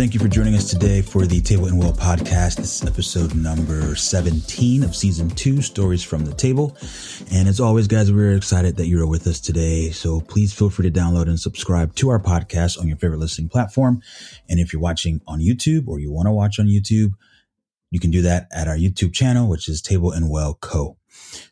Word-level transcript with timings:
Thank 0.00 0.14
you 0.14 0.20
for 0.20 0.28
joining 0.28 0.54
us 0.54 0.70
today 0.70 1.02
for 1.02 1.26
the 1.26 1.42
Table 1.42 1.66
and 1.66 1.78
Well 1.78 1.92
podcast. 1.92 2.56
This 2.56 2.80
is 2.80 2.88
episode 2.88 3.34
number 3.34 3.94
17 3.94 4.82
of 4.82 4.96
season 4.96 5.28
two, 5.28 5.60
Stories 5.60 6.02
from 6.02 6.24
the 6.24 6.32
Table. 6.32 6.74
And 7.30 7.46
as 7.46 7.60
always, 7.60 7.86
guys, 7.86 8.10
we're 8.10 8.34
excited 8.34 8.76
that 8.76 8.86
you're 8.86 9.06
with 9.06 9.26
us 9.26 9.40
today. 9.40 9.90
So, 9.90 10.22
please 10.22 10.54
feel 10.54 10.70
free 10.70 10.90
to 10.90 10.98
download 10.98 11.28
and 11.28 11.38
subscribe 11.38 11.94
to 11.96 12.08
our 12.08 12.18
podcast 12.18 12.80
on 12.80 12.88
your 12.88 12.96
favorite 12.96 13.18
listening 13.18 13.50
platform. 13.50 14.00
And 14.48 14.58
if 14.58 14.72
you're 14.72 14.80
watching 14.80 15.20
on 15.28 15.40
YouTube 15.40 15.86
or 15.86 16.00
you 16.00 16.10
want 16.10 16.28
to 16.28 16.32
watch 16.32 16.58
on 16.58 16.64
YouTube, 16.64 17.10
you 17.90 18.00
can 18.00 18.10
do 18.10 18.22
that 18.22 18.48
at 18.50 18.68
our 18.68 18.78
YouTube 18.78 19.12
channel, 19.12 19.50
which 19.50 19.68
is 19.68 19.82
Table 19.82 20.12
and 20.12 20.30
Well 20.30 20.54
Co. 20.62 20.96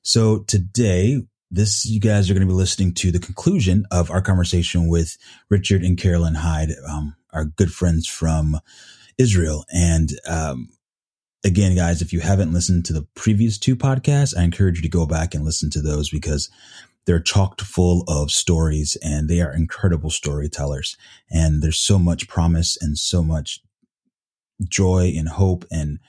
So, 0.00 0.38
today, 0.38 1.20
this 1.50 1.84
you 1.84 2.00
guys 2.00 2.30
are 2.30 2.32
going 2.32 2.46
to 2.46 2.50
be 2.50 2.56
listening 2.56 2.94
to 2.94 3.12
the 3.12 3.18
conclusion 3.18 3.84
of 3.90 4.10
our 4.10 4.22
conversation 4.22 4.88
with 4.88 5.18
Richard 5.50 5.82
and 5.82 5.98
Carolyn 5.98 6.36
Hyde, 6.36 6.70
um, 6.88 7.14
our 7.32 7.44
good 7.44 7.72
friends 7.72 8.06
from 8.06 8.58
Israel. 9.18 9.64
And 9.72 10.10
um, 10.26 10.68
again, 11.44 11.74
guys, 11.74 12.02
if 12.02 12.12
you 12.12 12.20
haven't 12.20 12.52
listened 12.52 12.84
to 12.86 12.92
the 12.92 13.06
previous 13.14 13.58
two 13.58 13.76
podcasts, 13.76 14.36
I 14.36 14.42
encourage 14.42 14.76
you 14.76 14.82
to 14.82 14.88
go 14.88 15.06
back 15.06 15.34
and 15.34 15.44
listen 15.44 15.70
to 15.70 15.80
those 15.80 16.10
because 16.10 16.50
they're 17.06 17.20
chocked 17.20 17.62
full 17.62 18.04
of 18.06 18.30
stories 18.30 18.96
and 19.02 19.28
they 19.28 19.40
are 19.40 19.52
incredible 19.52 20.10
storytellers. 20.10 20.96
And 21.30 21.62
there's 21.62 21.78
so 21.78 21.98
much 21.98 22.28
promise 22.28 22.76
and 22.80 22.98
so 22.98 23.22
much 23.22 23.60
joy 24.68 25.14
and 25.16 25.28
hope 25.28 25.64
and 25.70 26.00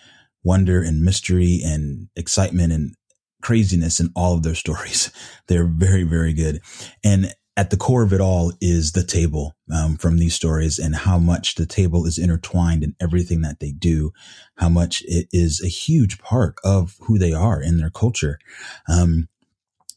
wonder 0.44 0.82
and 0.82 1.02
mystery 1.02 1.62
and 1.64 2.10
excitement 2.16 2.74
and 2.74 2.96
craziness 3.42 4.00
in 4.00 4.10
all 4.16 4.34
of 4.36 4.44
their 4.44 4.56
stories. 4.66 5.12
They're 5.48 5.68
very, 5.68 6.04
very 6.04 6.34
good. 6.34 6.62
And 7.04 7.34
at 7.60 7.72
the 7.72 7.78
core 7.78 8.04
of 8.04 8.14
it 8.14 8.22
all 8.22 8.54
is 8.62 8.94
the 8.94 9.04
table 9.04 9.54
um, 9.70 9.98
from 9.98 10.18
these 10.18 10.34
stories 10.34 10.80
and 10.80 10.96
how 10.96 11.20
much 11.20 11.56
the 11.56 11.66
table 11.66 12.06
is 12.06 12.18
intertwined 12.18 12.86
in 12.86 12.96
everything 13.02 13.42
that 13.42 13.60
they 13.60 13.74
do, 13.74 14.14
how 14.56 14.70
much 14.70 15.04
it 15.06 15.28
is 15.34 15.62
a 15.62 15.68
huge 15.68 16.20
part 16.20 16.56
of 16.64 16.96
who 17.02 17.18
they 17.18 17.34
are 17.34 17.62
in 17.62 17.78
their 17.78 17.90
culture. 17.90 18.40
Um, 18.88 19.28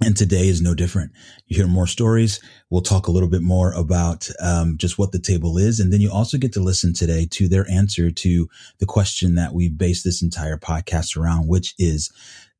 and 0.05 0.17
today 0.17 0.49
is 0.49 0.61
no 0.61 0.75
different. 0.75 1.13
You 1.47 1.57
hear 1.57 1.69
more 1.69 1.87
stories. 1.87 2.41
We'll 2.69 2.83
talk 2.83 3.07
a 3.07 3.13
little 3.13 3.29
bit 3.29 3.43
more 3.43 3.73
about 3.75 4.29
um, 4.41 4.77
just 4.77 4.99
what 4.99 5.13
the 5.13 5.21
table 5.21 5.57
is. 5.57 5.79
And 5.79 5.93
then 5.93 6.01
you 6.01 6.11
also 6.11 6.39
get 6.39 6.53
to 6.55 6.61
listen 6.61 6.93
today 6.93 7.29
to 7.31 7.47
their 7.49 7.71
answer 7.71 8.11
to 8.11 8.49
the 8.81 8.87
question 8.87 9.37
that 9.37 9.55
we've 9.55 9.79
based 9.79 10.03
this 10.03 10.21
entire 10.21 10.57
podcast 10.57 11.17
around, 11.17 11.47
which 11.47 11.77
is 11.79 12.11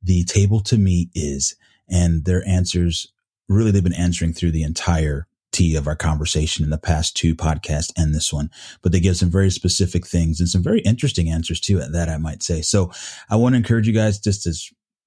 the 0.01 0.23
table 0.23 0.61
to 0.61 0.79
me 0.79 1.11
is, 1.13 1.57
and 1.89 2.25
their 2.25 2.47
answers 2.47 3.09
really 3.49 3.71
they've 3.71 3.83
been 3.83 3.93
answering 3.93 4.33
through 4.33 4.53
the 4.53 4.63
entire 4.63 5.27
T 5.53 5.77
of 5.77 5.87
our 5.87 5.97
conversation 5.97 6.65
in 6.65 6.71
the 6.71 6.79
past 6.79 7.17
two 7.17 7.37
podcasts 7.37 7.93
and 7.97 8.15
this 8.15 8.33
one, 8.33 8.51
but 8.81 8.91
they 8.91 9.01
give 9.01 9.17
some 9.17 9.31
very 9.31 9.51
specific 9.51 10.07
things 10.07 10.41
and 10.41 10.49
some 10.49 10.63
very 10.63 10.81
interesting 10.81 11.29
answers 11.29 11.61
too, 11.61 11.79
that 11.79 12.09
I 12.09 12.17
might 12.17 12.43
say. 12.43 12.63
So 12.63 12.91
I 13.31 13.37
want 13.37 13.53
to 13.53 13.59
encourage 13.59 13.87
you 13.87 13.93
guys 13.93 14.19
just 14.19 14.43
to 14.45 14.55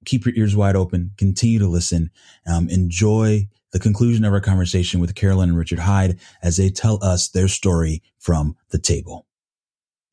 keep 0.05 0.25
your 0.25 0.35
ears 0.35 0.55
wide 0.55 0.75
open, 0.75 1.11
continue 1.17 1.59
to 1.59 1.67
listen, 1.67 2.11
um, 2.47 2.69
enjoy 2.69 3.47
the 3.71 3.79
conclusion 3.79 4.23
of 4.23 4.31
our 4.31 4.39
conversation 4.39 4.99
with 4.99 5.15
Carolyn 5.15 5.49
and 5.49 5.57
Richard 5.57 5.79
Hyde 5.79 6.19
as 6.41 6.57
they 6.57 6.69
tell 6.69 7.03
us 7.03 7.29
their 7.29 7.47
story 7.47 8.03
from 8.19 8.55
the 8.69 8.77
table. 8.77 9.25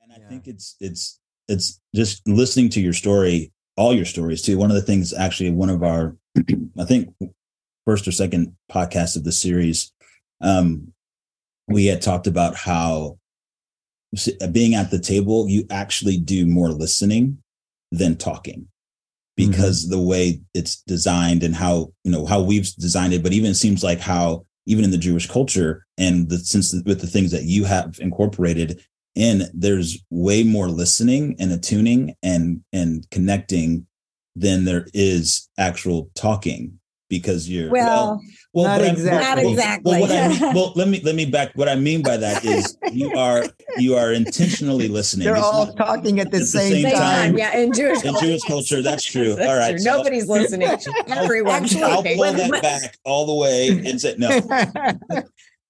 And 0.03 0.13
I 0.13 0.17
yeah. 0.19 0.29
think 0.29 0.49
it's, 0.49 0.77
it's, 0.81 1.21
it's 1.47 1.79
just 1.95 2.27
listening 2.27 2.71
to 2.71 2.81
your 2.81 2.95
story, 2.95 3.53
all 3.77 3.95
your 3.95 4.07
stories 4.07 4.41
too. 4.43 4.57
One 4.57 4.71
of 4.71 4.77
the 4.77 4.83
things 4.83 5.13
actually, 5.13 5.51
one 5.51 5.71
of 5.71 5.83
our, 5.83 6.17
I 6.79 6.85
think 6.85 7.15
first 7.85 8.07
or 8.07 8.13
second 8.13 8.55
podcast 8.71 9.17
of 9.17 9.25
the 9.25 9.33
series, 9.33 9.93
um, 10.41 10.93
we 11.69 11.87
had 11.87 12.03
talked 12.03 12.27
about 12.27 12.57
how 12.57 13.19
being 14.51 14.75
at 14.75 14.91
the 14.91 14.99
table, 14.99 15.49
you 15.49 15.65
actually 15.71 16.19
do 16.19 16.47
more 16.47 16.71
listening 16.71 17.39
than 17.91 18.17
talking 18.17 18.69
because 19.37 19.85
mm-hmm. 19.85 19.93
the 19.93 20.03
way 20.03 20.41
it's 20.55 20.83
designed 20.83 21.43
and 21.43 21.55
how, 21.55 21.93
you 22.05 22.13
know, 22.13 22.27
how 22.27 22.43
we've 22.43 22.75
designed 22.75 23.15
it, 23.15 23.23
but 23.23 23.33
even 23.33 23.51
it 23.51 23.55
seems 23.55 23.83
like 23.83 24.01
how 24.01 24.45
even 24.67 24.85
in 24.85 24.91
the 24.91 24.99
Jewish 24.99 25.29
culture 25.29 25.87
and 25.99 26.29
the 26.29 26.39
since 26.39 26.75
with 26.85 27.01
the 27.01 27.07
things 27.07 27.31
that 27.33 27.45
you 27.45 27.65
have 27.65 27.99
incorporated 28.01 28.85
in, 29.15 29.45
there's 29.55 29.99
way 30.11 30.43
more 30.43 30.69
listening 30.69 31.37
and 31.39 31.53
attuning 31.53 32.15
and 32.23 32.63
and 32.73 33.09
connecting 33.11 33.87
than 34.37 34.65
there 34.65 34.87
is 34.95 35.49
actual 35.59 36.11
talking 36.15 36.79
because 37.13 37.47
you're 37.47 37.71
well, 37.71 38.23
well, 38.55 38.65
well 38.65 38.79
not, 38.79 38.81
exactly. 38.81 39.45
not 39.45 39.53
exactly. 39.53 40.01
Well, 40.01 40.11
I 40.11 40.29
mean, 40.29 40.55
well, 40.55 40.73
let 40.77 40.89
me 40.89 41.03
let 41.05 41.15
me 41.15 41.27
back. 41.27 41.53
What 41.57 41.69
I 41.69 41.75
mean 41.75 42.03
by 42.03 42.17
that 42.17 42.43
is 42.43 42.79
you 42.91 43.13
are 43.15 43.45
you 43.77 43.97
are 43.97 44.15
intentionally 44.15 44.89
listening. 44.89 45.27
They're 45.27 45.37
it's 45.37 45.45
all 45.45 45.67
not, 45.67 45.77
talking 45.77 46.21
at 46.21 46.31
the, 46.31 46.39
at 46.39 46.45
same, 46.45 46.83
the 46.83 46.89
same, 46.89 46.99
time. 46.99 47.37
Yeah, 47.37 47.55
in 47.55 47.75
Jewish 47.75 48.03
in 48.03 48.15
Jewish 48.19 48.41
culture, 48.45 48.81
that's 48.81 49.05
true. 49.05 49.35
That's 49.35 49.47
all 49.47 49.59
right, 49.59 49.77
true. 49.77 49.85
nobody's 49.85 50.27
listening. 50.27 50.71
Everyone's 51.07 51.77
I'll 51.77 52.03
pull 52.03 52.33
that 52.33 52.63
back 52.63 52.97
all 53.05 53.27
the 53.27 53.35
way 53.35 53.69
and 53.69 54.01
say 54.01 54.15
no. 54.17 54.31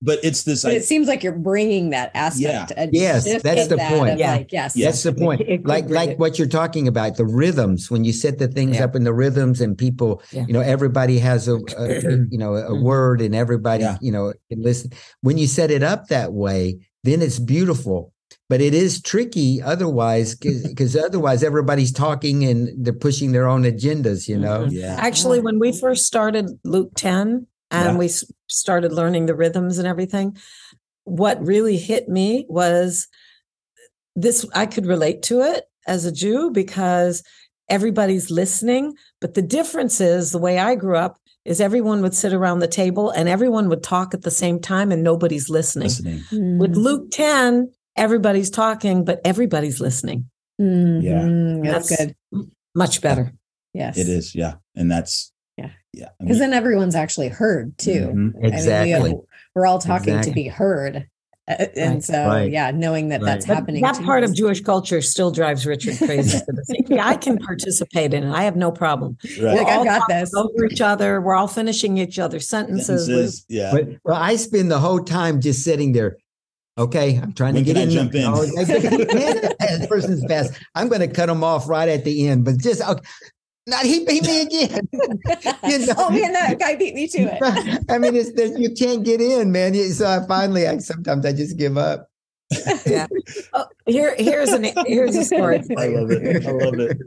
but 0.02 0.18
it's 0.24 0.42
this. 0.42 0.64
But 0.64 0.72
I, 0.72 0.74
it 0.76 0.84
seems 0.84 1.06
like 1.06 1.22
you're 1.22 1.32
bringing 1.32 1.90
that 1.90 2.10
aspect. 2.14 2.72
Yeah. 2.76 2.88
Yes, 2.92 3.24
that's 3.42 3.68
the 3.68 3.76
that 3.76 3.92
point. 3.92 4.18
Yeah. 4.18 4.32
Like, 4.32 4.52
yes, 4.52 4.74
that's 4.74 5.02
the 5.04 5.12
point. 5.12 5.42
It, 5.42 5.48
it 5.48 5.66
like 5.66 5.88
like 5.88 6.10
it. 6.10 6.18
what 6.18 6.38
you're 6.38 6.48
talking 6.48 6.88
about, 6.88 7.16
the 7.16 7.24
rhythms. 7.24 7.90
When 7.90 8.04
you 8.04 8.12
set 8.12 8.38
the 8.38 8.48
things 8.48 8.76
yeah. 8.76 8.84
up 8.84 8.96
in 8.96 9.04
the 9.04 9.14
rhythms, 9.14 9.60
and 9.60 9.78
people, 9.78 10.20
yeah. 10.32 10.44
you 10.46 10.52
know, 10.52 10.60
everybody 10.60 11.20
has 11.20 11.46
a, 11.46 11.54
a 11.78 12.00
you 12.30 12.38
know 12.38 12.56
a 12.56 12.62
mm-hmm. 12.62 12.82
word, 12.82 13.20
and 13.20 13.34
everybody, 13.34 13.84
yeah. 13.84 13.98
you 14.00 14.10
know, 14.10 14.32
can 14.50 14.62
listen. 14.62 14.90
When 15.20 15.38
you 15.38 15.46
set 15.46 15.70
it 15.70 15.84
up 15.84 16.08
that 16.08 16.32
way, 16.32 16.80
then 17.04 17.22
it's 17.22 17.38
beautiful. 17.38 18.12
But 18.48 18.60
it 18.60 18.74
is 18.74 19.00
tricky 19.00 19.62
otherwise, 19.62 20.34
because 20.34 20.94
otherwise 20.94 21.42
everybody's 21.42 21.92
talking 21.92 22.44
and 22.44 22.84
they're 22.84 22.92
pushing 22.92 23.32
their 23.32 23.48
own 23.48 23.62
agendas. 23.62 24.28
You 24.28 24.36
know. 24.36 24.64
Mm-hmm. 24.64 24.74
Yeah. 24.74 24.96
Actually, 24.98 25.40
when 25.40 25.58
we 25.58 25.72
first 25.72 26.04
started 26.04 26.50
Luke 26.64 26.90
ten, 26.96 27.46
and 27.72 27.94
yeah. 27.94 27.96
we 27.96 28.08
started 28.48 28.92
learning 28.92 29.26
the 29.26 29.34
rhythms 29.34 29.78
and 29.78 29.88
everything 29.88 30.36
what 31.04 31.44
really 31.44 31.76
hit 31.76 32.08
me 32.08 32.46
was 32.48 33.08
this 34.14 34.46
i 34.54 34.66
could 34.66 34.86
relate 34.86 35.22
to 35.22 35.40
it 35.40 35.64
as 35.86 36.04
a 36.04 36.12
jew 36.12 36.50
because 36.50 37.24
everybody's 37.68 38.30
listening 38.30 38.94
but 39.20 39.34
the 39.34 39.42
difference 39.42 40.00
is 40.00 40.30
the 40.30 40.38
way 40.38 40.58
i 40.58 40.74
grew 40.74 40.96
up 40.96 41.18
is 41.44 41.60
everyone 41.60 42.02
would 42.02 42.14
sit 42.14 42.32
around 42.32 42.60
the 42.60 42.68
table 42.68 43.10
and 43.10 43.28
everyone 43.28 43.68
would 43.68 43.82
talk 43.82 44.14
at 44.14 44.22
the 44.22 44.30
same 44.30 44.60
time 44.60 44.92
and 44.92 45.02
nobody's 45.02 45.48
listening, 45.48 45.88
listening. 45.88 46.18
Mm. 46.30 46.58
with 46.58 46.76
luke 46.76 47.10
10 47.10 47.72
everybody's 47.96 48.50
talking 48.50 49.04
but 49.04 49.20
everybody's 49.24 49.80
listening 49.80 50.28
mm-hmm. 50.60 51.00
yeah 51.64 51.72
that's, 51.72 51.88
that's 51.88 52.04
good 52.04 52.16
much 52.74 53.00
better 53.00 53.32
yes 53.72 53.98
it 53.98 54.08
is 54.08 54.34
yeah 54.34 54.54
and 54.76 54.90
that's 54.90 55.31
yeah 55.56 55.70
Yeah. 55.92 56.08
because 56.20 56.38
then 56.38 56.52
everyone's 56.52 56.94
actually 56.94 57.28
heard 57.28 57.76
too 57.78 58.12
mm-hmm. 58.14 58.44
exactly 58.44 58.94
I 58.94 58.98
mean, 59.00 59.22
we 59.54 59.62
are 59.62 59.66
all 59.66 59.78
talking 59.78 60.14
exactly. 60.14 60.30
to 60.30 60.34
be 60.34 60.48
heard 60.48 61.08
uh, 61.48 61.54
uh, 61.58 61.66
and 61.76 61.94
right. 61.94 62.04
so 62.04 62.26
right. 62.26 62.52
yeah 62.52 62.70
knowing 62.70 63.08
that 63.08 63.20
right. 63.20 63.26
that's 63.26 63.46
but 63.46 63.54
happening 63.56 63.82
that 63.82 64.00
part 64.02 64.24
of 64.24 64.34
jewish 64.34 64.60
culture 64.60 65.02
still 65.02 65.30
drives 65.30 65.66
richard 65.66 65.98
crazy 65.98 66.38
yeah 66.86 67.06
i 67.06 67.16
can 67.16 67.36
participate 67.46 68.14
in 68.14 68.24
it 68.24 68.32
i 68.32 68.44
have 68.44 68.56
no 68.56 68.70
problem 68.70 69.16
right. 69.40 69.58
like 69.58 69.66
i've 69.66 69.84
got 69.84 70.02
this 70.08 70.32
over 70.34 70.64
each 70.64 70.80
other 70.80 71.20
we're 71.20 71.34
all 71.34 71.48
finishing 71.48 71.98
each 71.98 72.18
other's 72.18 72.48
sentences, 72.48 73.06
sentences 73.06 73.44
yeah 73.48 73.72
but, 73.72 73.88
well 74.04 74.16
i 74.16 74.36
spend 74.36 74.70
the 74.70 74.78
whole 74.78 75.02
time 75.02 75.40
just 75.40 75.62
sitting 75.62 75.92
there 75.92 76.16
Okay, 76.78 77.20
I'm 77.22 77.34
trying 77.34 77.54
when 77.54 77.64
to 77.64 77.72
get 77.74 77.82
in. 77.82 77.90
Jump 77.90 78.14
in. 78.14 78.24
Oh, 78.24 78.42
as 79.60 79.86
person's 79.88 80.24
fast. 80.24 80.54
I'm 80.74 80.88
going 80.88 81.02
to 81.02 81.08
cut 81.08 81.26
them 81.26 81.44
off 81.44 81.68
right 81.68 81.88
at 81.88 82.04
the 82.04 82.28
end, 82.28 82.46
but 82.46 82.56
just 82.56 82.80
okay, 82.80 83.02
not 83.66 83.84
he 83.84 84.04
beat 84.04 84.24
me 84.24 84.42
again. 84.42 84.88
you 84.92 85.78
know? 85.86 85.94
Oh 85.96 86.10
man, 86.10 86.32
that 86.32 86.58
guy 86.58 86.74
beat 86.76 86.94
me 86.94 87.06
to 87.08 87.18
it. 87.18 87.84
I 87.88 87.98
mean, 87.98 88.14
it's 88.16 88.32
you 88.58 88.70
can't 88.74 89.04
get 89.04 89.20
in, 89.20 89.52
man. 89.52 89.74
So 89.92 90.06
I 90.06 90.26
finally, 90.26 90.66
I 90.66 90.78
sometimes 90.78 91.24
I 91.24 91.32
just 91.32 91.56
give 91.56 91.78
up. 91.78 92.08
yeah. 92.86 93.06
Oh, 93.54 93.66
here, 93.86 94.14
here's 94.18 94.50
an 94.50 94.66
here's 94.86 95.16
a 95.16 95.24
story. 95.24 95.62
I 95.76 95.88
love 95.88 96.10
it. 96.10 96.46
I 96.46 96.50
love 96.50 96.78
it. 96.78 96.98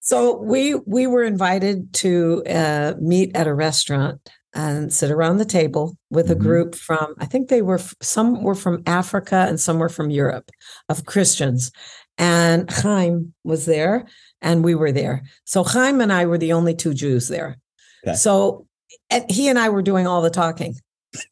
So 0.00 0.36
we 0.36 0.74
we 0.86 1.06
were 1.06 1.22
invited 1.22 1.92
to 1.94 2.42
uh, 2.48 2.94
meet 3.00 3.34
at 3.34 3.46
a 3.46 3.54
restaurant 3.54 4.20
and 4.54 4.92
sit 4.92 5.10
around 5.10 5.38
the 5.38 5.44
table 5.44 5.96
with 6.10 6.30
a 6.30 6.34
mm-hmm. 6.34 6.42
group 6.42 6.74
from 6.74 7.14
I 7.18 7.26
think 7.26 7.48
they 7.48 7.62
were 7.62 7.80
some 8.00 8.42
were 8.42 8.54
from 8.54 8.82
Africa 8.86 9.46
and 9.48 9.58
some 9.58 9.78
were 9.78 9.88
from 9.88 10.10
Europe 10.10 10.50
of 10.88 11.06
Christians 11.06 11.72
and 12.18 12.70
Chaim 12.70 13.34
was 13.44 13.66
there, 13.66 14.06
and 14.40 14.64
we 14.64 14.74
were 14.74 14.92
there. 14.92 15.22
So 15.44 15.64
Chaim 15.64 16.00
and 16.00 16.12
I 16.12 16.26
were 16.26 16.38
the 16.38 16.52
only 16.52 16.74
two 16.74 16.94
Jews 16.94 17.28
there. 17.28 17.58
Okay. 18.06 18.16
So 18.16 18.66
and 19.10 19.30
he 19.30 19.48
and 19.48 19.58
I 19.58 19.68
were 19.68 19.82
doing 19.82 20.06
all 20.06 20.22
the 20.22 20.30
talking 20.30 20.76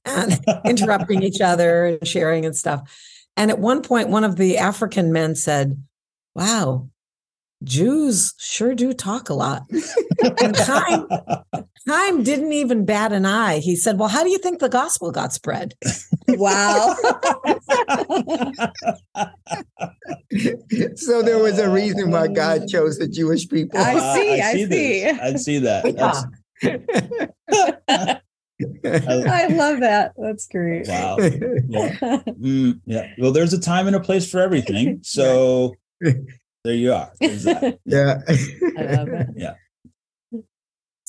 and 0.05 0.38
interrupting 0.64 1.23
each 1.23 1.40
other 1.40 1.87
and 1.87 2.06
sharing 2.06 2.44
and 2.44 2.56
stuff. 2.56 2.82
And 3.37 3.50
at 3.50 3.58
one 3.58 3.82
point, 3.82 4.08
one 4.08 4.25
of 4.25 4.37
the 4.37 4.58
African 4.58 5.12
men 5.12 5.34
said, 5.34 5.82
Wow, 6.34 6.88
Jews 7.62 8.34
sure 8.38 8.75
do 8.75 8.93
talk 8.93 9.29
a 9.29 9.34
lot. 9.34 9.64
and 10.40 10.56
Chaim, 10.56 11.06
Chaim 11.87 12.23
didn't 12.23 12.52
even 12.52 12.84
bat 12.84 13.12
an 13.12 13.26
eye. 13.26 13.58
He 13.58 13.76
said, 13.76 13.99
Well, 13.99 14.08
how 14.08 14.23
do 14.23 14.31
you 14.31 14.38
think 14.38 14.61
the 14.61 14.69
gospel 14.69 15.11
got 15.11 15.32
spread? 15.32 15.75
Wow. 16.29 16.94
so 20.96 21.23
there 21.23 21.38
was 21.38 21.58
a 21.58 21.70
reason 21.70 22.11
why 22.11 22.29
God 22.29 22.69
chose 22.69 22.99
the 22.99 23.08
Jewish 23.08 23.49
people. 23.49 23.81
I 23.81 24.14
see. 24.14 24.40
Uh, 24.40 24.44
I, 24.44 24.49
I, 24.49 24.52
see. 24.55 24.67
see. 24.67 25.06
I 25.08 25.34
see 25.37 25.58
that. 25.58 25.84
Yeah. 26.62 28.19
I 28.84 29.46
love 29.49 29.81
that. 29.81 30.12
That's 30.17 30.46
great. 30.46 30.87
Wow. 30.88 31.17
Yeah. 31.69 31.96
Mm, 32.29 32.81
yeah. 32.87 33.12
Well, 33.19 33.32
there's 33.32 33.52
a 33.52 33.61
time 33.61 33.87
and 33.87 33.96
a 33.96 34.00
place 34.00 34.31
for 34.31 34.40
everything. 34.40 35.00
So 35.02 35.75
there 36.00 36.75
you 36.75 36.93
are. 36.93 37.11
yeah. 37.20 38.19
I 38.29 38.82
love 38.82 39.08
it. 39.08 39.26
Yeah. 39.37 39.55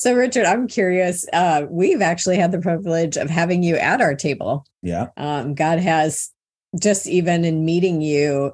So, 0.04 0.12
Richard, 0.12 0.44
I'm 0.44 0.68
curious. 0.68 1.24
Uh, 1.32 1.64
we've 1.70 2.02
actually 2.02 2.36
had 2.36 2.52
the 2.52 2.60
privilege 2.60 3.16
of 3.16 3.30
having 3.30 3.62
you 3.62 3.76
at 3.76 4.02
our 4.02 4.14
table. 4.14 4.66
Yeah. 4.82 5.06
Um, 5.16 5.54
God 5.54 5.78
has 5.78 6.30
just 6.78 7.06
even 7.06 7.42
in 7.46 7.64
meeting 7.64 8.02
you, 8.02 8.52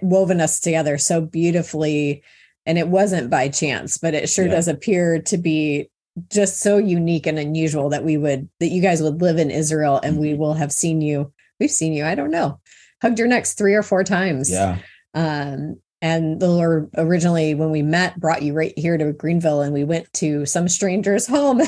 woven 0.00 0.40
us 0.40 0.60
together 0.60 0.96
so 0.96 1.20
beautifully. 1.20 2.22
And 2.64 2.78
it 2.78 2.88
wasn't 2.88 3.28
by 3.28 3.50
chance, 3.50 3.98
but 3.98 4.14
it 4.14 4.30
sure 4.30 4.46
yeah. 4.46 4.52
does 4.52 4.66
appear 4.66 5.20
to 5.20 5.36
be 5.36 5.90
just 6.32 6.60
so 6.60 6.78
unique 6.78 7.26
and 7.26 7.38
unusual 7.38 7.90
that 7.90 8.02
we 8.02 8.16
would 8.16 8.48
that 8.58 8.68
you 8.68 8.80
guys 8.80 9.02
would 9.02 9.20
live 9.20 9.36
in 9.36 9.50
Israel 9.50 10.00
and 10.02 10.16
we 10.16 10.30
mm-hmm. 10.30 10.40
will 10.40 10.54
have 10.54 10.72
seen 10.72 11.02
you. 11.02 11.30
We've 11.60 11.70
seen 11.70 11.92
you. 11.92 12.06
I 12.06 12.14
don't 12.14 12.30
know. 12.30 12.60
Hugged 13.02 13.18
your 13.18 13.28
necks 13.28 13.52
three 13.52 13.74
or 13.74 13.82
four 13.82 14.04
times. 14.04 14.50
Yeah. 14.50 14.78
Um, 15.12 15.82
and 16.00 16.38
the 16.40 16.48
Lord 16.48 16.90
originally, 16.96 17.54
when 17.54 17.70
we 17.70 17.82
met, 17.82 18.20
brought 18.20 18.42
you 18.42 18.52
right 18.52 18.72
here 18.76 18.96
to 18.96 19.12
Greenville, 19.12 19.62
and 19.62 19.72
we 19.72 19.84
went 19.84 20.12
to 20.14 20.46
some 20.46 20.68
stranger's 20.68 21.26
home 21.28 21.60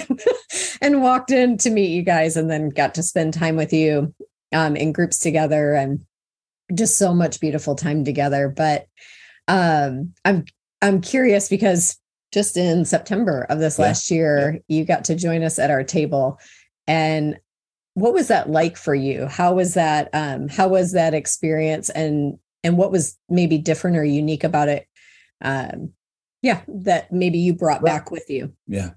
and 0.80 1.02
walked 1.02 1.30
in 1.30 1.58
to 1.58 1.70
meet 1.70 1.90
you 1.90 2.02
guys, 2.02 2.36
and 2.36 2.50
then 2.50 2.68
got 2.68 2.94
to 2.94 3.02
spend 3.02 3.34
time 3.34 3.56
with 3.56 3.72
you 3.72 4.14
um, 4.52 4.76
in 4.76 4.92
groups 4.92 5.18
together, 5.18 5.74
and 5.74 6.00
just 6.74 6.96
so 6.96 7.12
much 7.12 7.40
beautiful 7.40 7.74
time 7.74 8.04
together. 8.04 8.48
But 8.48 8.86
um, 9.48 10.14
I'm 10.24 10.44
I'm 10.80 11.00
curious 11.00 11.48
because 11.48 11.98
just 12.32 12.56
in 12.56 12.84
September 12.84 13.46
of 13.50 13.58
this 13.58 13.78
yeah. 13.78 13.84
last 13.84 14.10
year, 14.10 14.60
yeah. 14.68 14.76
you 14.78 14.84
got 14.84 15.04
to 15.06 15.16
join 15.16 15.42
us 15.42 15.58
at 15.58 15.70
our 15.70 15.82
table. 15.82 16.38
And 16.86 17.38
what 17.94 18.14
was 18.14 18.28
that 18.28 18.48
like 18.48 18.76
for 18.76 18.94
you? 18.94 19.26
How 19.26 19.54
was 19.54 19.74
that 19.74 20.08
um 20.12 20.48
how 20.48 20.68
was 20.68 20.92
that 20.92 21.14
experience 21.14 21.90
and 21.90 22.38
and 22.62 22.76
what 22.76 22.92
was 22.92 23.16
maybe 23.28 23.58
different 23.58 23.96
or 23.96 24.04
unique 24.04 24.44
about 24.44 24.68
it? 24.68 24.86
Um 25.42 25.92
yeah, 26.42 26.62
that 26.68 27.12
maybe 27.12 27.38
you 27.38 27.54
brought 27.54 27.82
well, 27.82 27.94
back 27.94 28.10
with 28.10 28.28
you. 28.28 28.52
Yeah. 28.66 28.90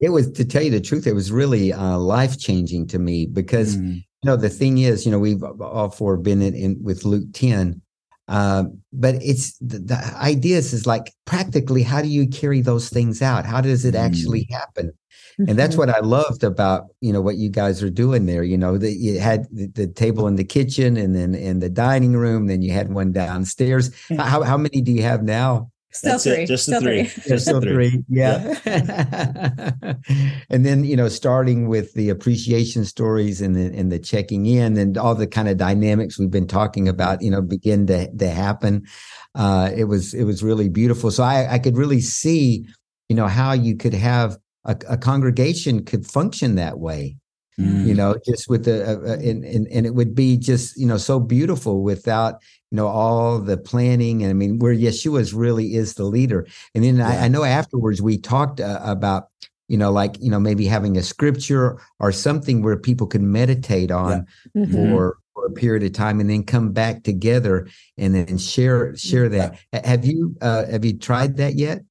It 0.00 0.10
was 0.10 0.30
to 0.32 0.44
tell 0.44 0.62
you 0.62 0.70
the 0.70 0.80
truth, 0.80 1.06
it 1.06 1.14
was 1.14 1.32
really 1.32 1.72
uh, 1.72 1.98
life 1.98 2.38
changing 2.38 2.86
to 2.88 2.98
me 2.98 3.26
because 3.26 3.76
mm. 3.76 3.96
you 3.96 4.04
know 4.24 4.36
the 4.36 4.48
thing 4.48 4.78
is, 4.78 5.04
you 5.04 5.12
know, 5.12 5.18
we've 5.18 5.42
all 5.42 5.90
four 5.90 6.16
been 6.16 6.42
in, 6.42 6.54
in 6.54 6.82
with 6.82 7.04
Luke 7.04 7.28
10 7.32 7.80
uh, 8.30 8.64
but 8.92 9.16
it's 9.16 9.58
the, 9.58 9.80
the 9.80 10.14
ideas 10.16 10.72
is 10.72 10.86
like 10.86 11.12
practically 11.24 11.82
how 11.82 12.00
do 12.00 12.08
you 12.08 12.28
carry 12.28 12.60
those 12.60 12.88
things 12.88 13.20
out? 13.20 13.44
How 13.44 13.60
does 13.60 13.84
it 13.84 13.96
actually 13.96 14.46
mm. 14.46 14.52
happen? 14.52 14.92
And 15.38 15.58
that's 15.58 15.72
mm-hmm. 15.72 15.78
what 15.78 15.90
I 15.90 16.00
loved 16.00 16.44
about 16.44 16.88
you 17.00 17.12
know 17.12 17.20
what 17.20 17.36
you 17.36 17.48
guys 17.48 17.82
are 17.82 17.90
doing 17.90 18.26
there. 18.26 18.44
You 18.44 18.58
know 18.58 18.78
that 18.78 18.92
you 18.92 19.18
had 19.18 19.46
the, 19.50 19.66
the, 19.68 19.86
table 19.86 20.26
in 20.26 20.36
the 20.36 20.44
kitchen 20.44 20.96
and 20.96 21.16
then 21.16 21.34
in 21.34 21.60
the 21.60 21.70
dining 21.70 22.12
room. 22.12 22.46
Then 22.46 22.62
you 22.62 22.72
had 22.72 22.92
one 22.92 23.10
downstairs. 23.10 23.90
How 24.18 24.42
how 24.42 24.56
many 24.56 24.80
do 24.80 24.92
you 24.92 25.02
have 25.02 25.22
now? 25.22 25.70
Still 25.92 26.12
That's 26.12 26.24
three. 26.24 26.32
It, 26.34 26.46
just 26.46 26.64
Still 26.64 26.80
the 26.80 26.86
three. 26.86 27.04
three. 27.04 27.28
Just 27.28 27.46
the 27.46 27.60
three. 27.60 28.04
Yeah. 28.08 28.58
yeah. 28.64 29.94
and 30.50 30.64
then, 30.64 30.84
you 30.84 30.94
know, 30.96 31.08
starting 31.08 31.66
with 31.68 31.92
the 31.94 32.10
appreciation 32.10 32.84
stories 32.84 33.40
and 33.40 33.56
the, 33.56 33.76
and 33.76 33.90
the 33.90 33.98
checking 33.98 34.46
in 34.46 34.76
and 34.76 34.96
all 34.96 35.16
the 35.16 35.26
kind 35.26 35.48
of 35.48 35.56
dynamics 35.56 36.16
we've 36.18 36.30
been 36.30 36.46
talking 36.46 36.88
about, 36.88 37.22
you 37.22 37.30
know, 37.30 37.42
begin 37.42 37.88
to, 37.88 38.08
to 38.16 38.30
happen. 38.30 38.86
Uh, 39.34 39.70
it 39.74 39.84
was, 39.84 40.14
it 40.14 40.24
was 40.24 40.44
really 40.44 40.68
beautiful. 40.68 41.10
So 41.10 41.24
I, 41.24 41.54
I 41.54 41.58
could 41.58 41.76
really 41.76 42.00
see, 42.00 42.66
you 43.08 43.16
know, 43.16 43.26
how 43.26 43.52
you 43.52 43.76
could 43.76 43.94
have 43.94 44.38
a, 44.64 44.76
a 44.88 44.96
congregation 44.96 45.84
could 45.84 46.06
function 46.06 46.54
that 46.54 46.78
way. 46.78 47.16
Mm. 47.58 47.86
You 47.86 47.94
know, 47.94 48.16
just 48.24 48.48
with 48.48 48.64
the, 48.64 48.86
uh, 48.86 49.10
uh, 49.10 49.14
and, 49.14 49.44
and, 49.44 49.66
and 49.68 49.86
it 49.86 49.94
would 49.94 50.14
be 50.14 50.36
just, 50.36 50.78
you 50.78 50.86
know, 50.86 50.98
so 50.98 51.18
beautiful 51.18 51.82
without, 51.82 52.36
you 52.70 52.76
know 52.76 52.86
all 52.86 53.38
the 53.38 53.56
planning 53.56 54.22
and 54.22 54.30
i 54.30 54.34
mean 54.34 54.58
where 54.58 54.74
yeshua's 54.74 55.34
really 55.34 55.74
is 55.74 55.94
the 55.94 56.04
leader 56.04 56.46
and 56.74 56.84
then 56.84 56.96
yeah. 56.96 57.08
I, 57.08 57.24
I, 57.24 57.28
know 57.28 57.44
afterwards 57.44 58.00
we 58.00 58.18
talked 58.18 58.60
uh, 58.60 58.80
about 58.82 59.28
you 59.68 59.76
know 59.76 59.90
like 59.90 60.20
you 60.20 60.30
know 60.30 60.40
maybe 60.40 60.66
having 60.66 60.96
a 60.96 61.02
scripture 61.02 61.80
or 61.98 62.12
something 62.12 62.62
where 62.62 62.76
people 62.76 63.06
can 63.06 63.30
meditate 63.30 63.90
on 63.90 64.26
yeah. 64.54 64.62
mm-hmm. 64.62 64.92
for 64.92 65.18
for 65.32 65.46
a 65.46 65.50
period 65.52 65.82
of 65.84 65.92
time 65.92 66.20
and 66.20 66.28
then 66.28 66.42
come 66.42 66.72
back 66.72 67.02
together 67.02 67.68
and 67.96 68.14
then 68.14 68.36
share 68.36 68.94
share 68.96 69.28
that 69.28 69.58
yeah. 69.72 69.86
have 69.86 70.04
you 70.04 70.34
uh 70.42 70.66
have 70.66 70.84
you 70.84 70.96
tried 70.98 71.36
that 71.36 71.54
yet 71.54 71.82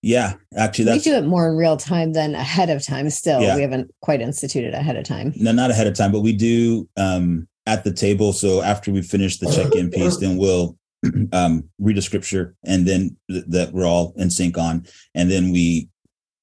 yeah 0.00 0.34
actually 0.56 0.84
that's, 0.84 1.04
we 1.04 1.10
do 1.10 1.16
it 1.16 1.26
more 1.26 1.48
in 1.48 1.56
real 1.56 1.76
time 1.76 2.12
than 2.12 2.36
ahead 2.36 2.70
of 2.70 2.86
time 2.86 3.10
still 3.10 3.40
we 3.40 3.60
haven't 3.60 3.92
quite 4.00 4.20
instituted 4.20 4.72
ahead 4.72 4.96
of 4.96 5.04
time 5.04 5.32
no 5.36 5.50
not 5.50 5.70
ahead 5.72 5.88
of 5.88 5.94
time 5.94 6.12
but 6.12 6.20
we 6.20 6.32
do 6.32 6.88
um 6.96 7.48
at 7.68 7.84
the 7.84 7.92
table. 7.92 8.32
So 8.32 8.62
after 8.62 8.90
we 8.90 9.02
finish 9.02 9.36
the 9.36 9.52
check-in 9.52 9.90
piece, 9.96 10.16
then 10.16 10.38
we'll 10.38 10.76
um, 11.32 11.68
read 11.78 11.98
a 11.98 12.02
scripture 12.02 12.56
and 12.64 12.88
then 12.88 13.16
th- 13.30 13.44
that 13.48 13.72
we're 13.72 13.86
all 13.86 14.14
in 14.16 14.30
sync 14.30 14.56
on. 14.56 14.86
And 15.14 15.30
then 15.30 15.52
we 15.52 15.90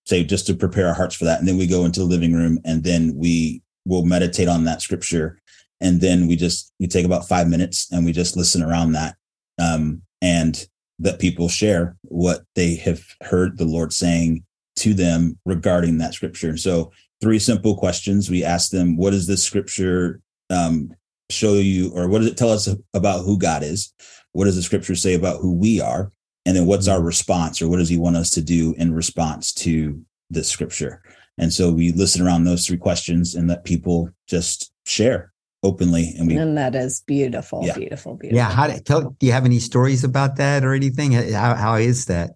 say 0.05 0.23
just 0.23 0.45
to 0.47 0.53
prepare 0.53 0.87
our 0.87 0.93
hearts 0.93 1.15
for 1.15 1.25
that. 1.25 1.39
And 1.39 1.47
then 1.47 1.57
we 1.57 1.65
go 1.65 1.83
into 1.83 1.99
the 1.99 2.05
living 2.05 2.33
room 2.33 2.59
and 2.63 2.83
then 2.83 3.15
we 3.15 3.63
will 3.85 4.05
meditate 4.05 4.47
on 4.47 4.63
that 4.65 4.83
scripture. 4.83 5.41
And 5.81 5.99
then 5.99 6.27
we 6.27 6.35
just 6.35 6.71
we 6.79 6.87
take 6.87 7.05
about 7.05 7.27
five 7.27 7.49
minutes 7.49 7.91
and 7.91 8.05
we 8.05 8.11
just 8.13 8.37
listen 8.37 8.61
around 8.61 8.91
that. 8.91 9.15
Um, 9.59 10.03
and 10.21 10.65
that 10.99 11.19
people 11.19 11.49
share 11.49 11.97
what 12.03 12.43
they 12.55 12.75
have 12.75 13.03
heard 13.23 13.57
the 13.57 13.65
Lord 13.65 13.91
saying 13.91 14.43
to 14.77 14.93
them 14.93 15.37
regarding 15.43 15.97
that 15.97 16.13
scripture. 16.13 16.55
So 16.55 16.91
three 17.21 17.39
simple 17.39 17.75
questions. 17.75 18.29
We 18.29 18.43
ask 18.43 18.69
them, 18.69 18.95
what 18.95 19.13
is 19.13 19.27
this 19.27 19.43
scripture 19.43 20.21
um, 20.49 20.91
show 21.29 21.53
you 21.53 21.91
or 21.93 22.07
what 22.07 22.19
does 22.19 22.27
it 22.27 22.37
tell 22.37 22.51
us 22.51 22.69
about 22.93 23.25
who 23.25 23.37
God 23.37 23.63
is? 23.63 23.93
What 24.33 24.45
does 24.45 24.55
the 24.55 24.61
scripture 24.61 24.95
say 24.95 25.13
about 25.13 25.39
who 25.39 25.53
we 25.53 25.81
are? 25.81 26.11
And 26.45 26.55
then 26.55 26.65
what's 26.65 26.87
our 26.87 26.97
mm-hmm. 26.97 27.07
response 27.07 27.61
or 27.61 27.67
what 27.67 27.77
does 27.77 27.89
he 27.89 27.97
want 27.97 28.17
us 28.17 28.29
to 28.31 28.41
do 28.41 28.75
in 28.77 28.93
response 28.93 29.53
to 29.53 30.01
the 30.29 30.43
scripture? 30.43 31.01
And 31.37 31.51
so 31.51 31.71
we 31.71 31.91
listen 31.91 32.25
around 32.25 32.43
those 32.43 32.65
three 32.65 32.77
questions 32.77 33.35
and 33.35 33.47
let 33.47 33.65
people 33.65 34.09
just 34.27 34.71
share 34.85 35.33
openly. 35.63 36.13
And 36.17 36.27
we 36.27 36.37
and 36.37 36.57
that 36.57 36.75
is 36.75 37.01
beautiful, 37.05 37.63
yeah. 37.65 37.75
beautiful, 37.75 38.15
beautiful. 38.15 38.37
Yeah. 38.37 38.51
How 38.51 38.67
do, 38.67 38.79
tell, 38.79 39.09
do 39.19 39.25
you 39.25 39.31
have 39.31 39.45
any 39.45 39.59
stories 39.59 40.03
about 40.03 40.37
that 40.37 40.63
or 40.63 40.73
anything? 40.73 41.11
How, 41.11 41.55
how 41.55 41.75
is 41.75 42.05
that? 42.05 42.31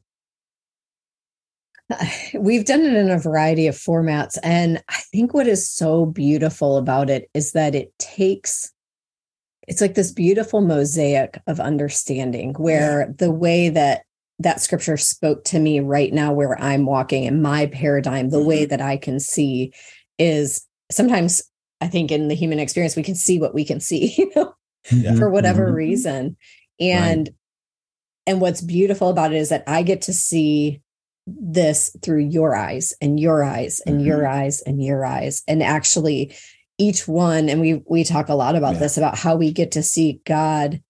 We've 2.33 2.65
done 2.65 2.81
it 2.81 2.93
in 2.93 3.09
a 3.09 3.19
variety 3.19 3.67
of 3.67 3.75
formats. 3.75 4.37
And 4.43 4.81
I 4.89 5.01
think 5.11 5.33
what 5.33 5.47
is 5.47 5.69
so 5.69 6.05
beautiful 6.05 6.77
about 6.77 7.09
it 7.09 7.29
is 7.33 7.53
that 7.53 7.75
it 7.75 7.97
takes 7.99 8.71
it's 9.69 9.81
like 9.81 9.93
this 9.93 10.11
beautiful 10.11 10.61
mosaic 10.61 11.39
of 11.45 11.59
understanding 11.59 12.55
where 12.55 13.01
yeah. 13.01 13.13
the 13.17 13.31
way 13.31 13.69
that 13.69 14.01
that 14.39 14.61
scripture 14.61 14.97
spoke 14.97 15.43
to 15.43 15.59
me 15.59 15.79
right 15.79 16.11
now 16.11 16.33
where 16.33 16.59
i'm 16.59 16.85
walking 16.85 17.23
in 17.23 17.41
my 17.41 17.67
paradigm 17.67 18.29
the 18.29 18.37
mm-hmm. 18.37 18.47
way 18.47 18.65
that 18.65 18.81
i 18.81 18.97
can 18.97 19.19
see 19.19 19.71
is 20.17 20.65
sometimes 20.91 21.43
i 21.79 21.87
think 21.87 22.11
in 22.11 22.27
the 22.27 22.35
human 22.35 22.59
experience 22.59 22.95
we 22.95 23.03
can 23.03 23.15
see 23.15 23.39
what 23.39 23.53
we 23.53 23.63
can 23.63 23.79
see 23.79 24.13
you 24.17 24.31
know 24.35 24.53
yeah. 24.91 25.15
for 25.15 25.29
whatever 25.29 25.67
mm-hmm. 25.67 25.75
reason 25.75 26.35
and 26.79 27.27
right. 27.27 27.35
and 28.25 28.41
what's 28.41 28.61
beautiful 28.61 29.09
about 29.09 29.31
it 29.31 29.37
is 29.37 29.49
that 29.49 29.63
i 29.67 29.83
get 29.83 30.01
to 30.01 30.13
see 30.13 30.81
this 31.27 31.95
through 32.01 32.25
your 32.25 32.55
eyes 32.55 32.91
and 33.01 33.19
your 33.19 33.43
eyes 33.43 33.81
and 33.85 33.97
mm-hmm. 33.97 34.07
your 34.07 34.27
eyes 34.27 34.63
and 34.65 34.83
your 34.83 35.05
eyes 35.05 35.43
and 35.47 35.61
actually 35.61 36.33
each 36.79 37.07
one 37.07 37.49
and 37.49 37.61
we 37.61 37.83
we 37.87 38.03
talk 38.03 38.29
a 38.29 38.35
lot 38.35 38.55
about 38.55 38.73
yeah. 38.73 38.79
this 38.79 38.97
about 38.97 39.17
how 39.17 39.35
we 39.35 39.51
get 39.51 39.71
to 39.71 39.83
see 39.83 40.21
god 40.25 40.81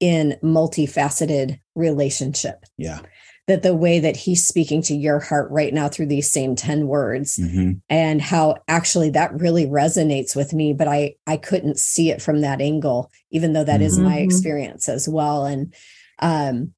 in 0.00 0.36
multifaceted 0.42 1.60
relationship 1.74 2.64
yeah 2.76 3.00
that 3.46 3.62
the 3.62 3.76
way 3.76 4.00
that 4.00 4.16
he's 4.16 4.44
speaking 4.44 4.82
to 4.82 4.94
your 4.94 5.20
heart 5.20 5.48
right 5.52 5.72
now 5.72 5.88
through 5.88 6.06
these 6.06 6.30
same 6.30 6.56
10 6.56 6.88
words 6.88 7.36
mm-hmm. 7.36 7.72
and 7.88 8.20
how 8.20 8.56
actually 8.66 9.10
that 9.10 9.32
really 9.38 9.66
resonates 9.66 10.34
with 10.34 10.52
me 10.52 10.72
but 10.72 10.88
i 10.88 11.14
i 11.26 11.36
couldn't 11.36 11.78
see 11.78 12.10
it 12.10 12.20
from 12.20 12.40
that 12.40 12.60
angle 12.60 13.10
even 13.30 13.52
though 13.52 13.64
that 13.64 13.76
mm-hmm. 13.76 13.86
is 13.86 13.98
my 13.98 14.16
mm-hmm. 14.16 14.24
experience 14.24 14.88
as 14.88 15.08
well 15.08 15.44
and 15.44 15.72
Um, 16.18 16.72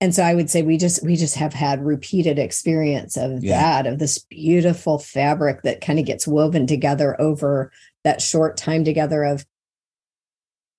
and 0.00 0.14
so 0.14 0.22
I 0.22 0.34
would 0.34 0.50
say 0.50 0.62
we 0.62 0.76
just 0.76 1.04
we 1.04 1.16
just 1.16 1.36
have 1.36 1.54
had 1.54 1.84
repeated 1.84 2.38
experience 2.38 3.16
of 3.16 3.42
yeah. 3.42 3.60
that 3.60 3.86
of 3.86 3.98
this 3.98 4.18
beautiful 4.18 4.98
fabric 4.98 5.62
that 5.62 5.80
kind 5.80 5.98
of 5.98 6.04
gets 6.04 6.26
woven 6.26 6.66
together 6.66 7.20
over 7.20 7.72
that 8.02 8.20
short 8.20 8.56
time 8.56 8.84
together 8.84 9.24
of 9.24 9.46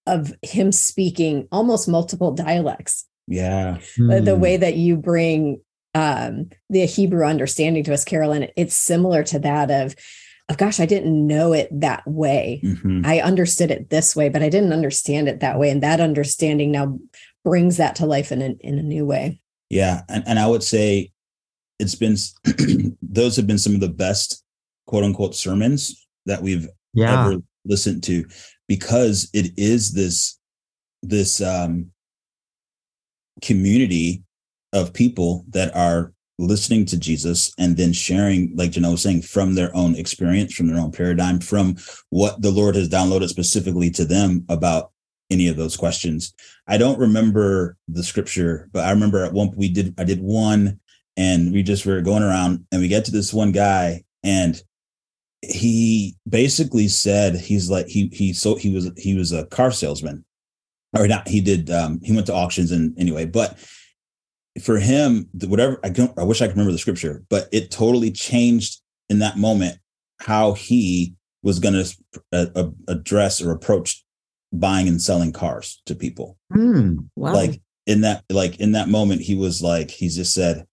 of 0.05 0.33
him 0.41 0.71
speaking 0.71 1.47
almost 1.51 1.87
multiple 1.87 2.31
dialects. 2.31 3.07
Yeah. 3.27 3.79
The, 3.97 4.21
the 4.21 4.35
hmm. 4.35 4.41
way 4.41 4.57
that 4.57 4.75
you 4.75 4.97
bring 4.97 5.61
um, 5.95 6.49
the 6.69 6.85
Hebrew 6.85 7.25
understanding 7.25 7.83
to 7.85 7.93
us, 7.93 8.03
Carolyn, 8.03 8.49
it's 8.55 8.75
similar 8.75 9.23
to 9.23 9.39
that 9.39 9.71
of, 9.71 9.95
of 10.49 10.57
gosh, 10.57 10.79
I 10.79 10.85
didn't 10.85 11.25
know 11.25 11.53
it 11.53 11.69
that 11.71 12.05
way. 12.05 12.61
Mm-hmm. 12.63 13.01
I 13.03 13.21
understood 13.21 13.71
it 13.71 13.89
this 13.89 14.15
way, 14.15 14.29
but 14.29 14.43
I 14.43 14.49
didn't 14.49 14.73
understand 14.73 15.27
it 15.27 15.39
that 15.39 15.57
way. 15.57 15.71
And 15.71 15.81
that 15.81 16.01
understanding 16.01 16.71
now 16.71 16.99
brings 17.45 17.77
that 17.77 17.95
to 17.95 18.05
life 18.05 18.33
in 18.33 18.41
a, 18.41 18.55
in 18.59 18.77
a 18.77 18.83
new 18.83 19.05
way. 19.05 19.39
Yeah. 19.69 20.01
And, 20.09 20.23
and 20.27 20.37
I 20.37 20.47
would 20.47 20.63
say 20.63 21.13
it's 21.79 21.95
been, 21.95 22.17
those 23.01 23.37
have 23.37 23.47
been 23.47 23.57
some 23.57 23.73
of 23.73 23.79
the 23.79 23.87
best 23.87 24.43
quote 24.87 25.05
unquote 25.05 25.35
sermons 25.35 26.05
that 26.25 26.41
we've 26.41 26.67
yeah. 26.93 27.25
ever 27.25 27.41
listened 27.63 28.03
to 28.03 28.25
because 28.67 29.29
it 29.33 29.51
is 29.57 29.93
this 29.93 30.39
this 31.01 31.39
um 31.41 31.91
community 33.41 34.23
of 34.73 34.93
people 34.93 35.45
that 35.49 35.75
are 35.75 36.13
listening 36.37 36.85
to 36.85 36.97
Jesus 36.97 37.53
and 37.57 37.77
then 37.77 37.93
sharing, 37.93 38.53
like 38.55 38.71
Janelle 38.71 38.91
was 38.91 39.03
saying, 39.03 39.21
from 39.21 39.55
their 39.55 39.75
own 39.75 39.95
experience, 39.95 40.53
from 40.53 40.67
their 40.67 40.81
own 40.81 40.91
paradigm, 40.91 41.39
from 41.39 41.77
what 42.09 42.41
the 42.41 42.51
Lord 42.51 42.75
has 42.75 42.89
downloaded 42.89 43.29
specifically 43.29 43.89
to 43.91 44.03
them 44.03 44.45
about 44.49 44.91
any 45.29 45.47
of 45.47 45.57
those 45.57 45.75
questions. 45.75 46.33
I 46.67 46.77
don't 46.77 46.99
remember 46.99 47.77
the 47.87 48.03
scripture, 48.03 48.69
but 48.71 48.85
I 48.85 48.91
remember 48.91 49.23
at 49.23 49.33
one 49.33 49.47
point 49.47 49.59
we 49.59 49.69
did 49.69 49.93
I 49.97 50.03
did 50.03 50.21
one 50.21 50.79
and 51.17 51.51
we 51.51 51.63
just 51.63 51.85
were 51.85 52.01
going 52.01 52.23
around 52.23 52.65
and 52.71 52.81
we 52.81 52.87
get 52.87 53.05
to 53.05 53.11
this 53.11 53.33
one 53.33 53.51
guy 53.51 54.03
and 54.23 54.61
he 55.41 56.15
basically 56.27 56.87
said 56.87 57.35
he's 57.35 57.69
like 57.69 57.87
he 57.87 58.09
he 58.11 58.33
so 58.33 58.55
he 58.55 58.73
was 58.73 58.89
he 58.97 59.15
was 59.15 59.31
a 59.31 59.45
car 59.47 59.71
salesman 59.71 60.25
or 60.97 61.07
not 61.07 61.27
he 61.27 61.39
did 61.39 61.69
um 61.69 61.99
he 62.03 62.13
went 62.13 62.25
to 62.25 62.33
auctions 62.33 62.71
and 62.71 62.97
anyway 62.97 63.25
but 63.25 63.59
for 64.63 64.79
him 64.79 65.29
whatever 65.45 65.79
i 65.83 65.89
don't 65.89 66.17
i 66.17 66.23
wish 66.23 66.41
i 66.41 66.47
could 66.47 66.55
remember 66.55 66.71
the 66.71 66.77
scripture 66.77 67.23
but 67.29 67.47
it 67.51 67.69
totally 67.69 68.11
changed 68.11 68.81
in 69.09 69.19
that 69.19 69.37
moment 69.37 69.77
how 70.19 70.53
he 70.53 71.13
was 71.43 71.59
going 71.59 71.73
to 71.75 71.95
uh, 72.33 72.69
address 72.87 73.41
or 73.41 73.51
approach 73.51 74.04
buying 74.59 74.87
and 74.87 75.01
selling 75.01 75.31
cars 75.31 75.81
to 75.85 75.95
people 75.95 76.37
mm, 76.53 76.97
wow. 77.15 77.33
like 77.33 77.61
in 77.85 78.01
that 78.01 78.23
like 78.29 78.59
in 78.59 78.71
that 78.71 78.89
moment 78.89 79.21
he 79.21 79.35
was 79.35 79.61
like 79.61 79.91
he 79.91 80.09
just 80.09 80.33
said 80.33 80.65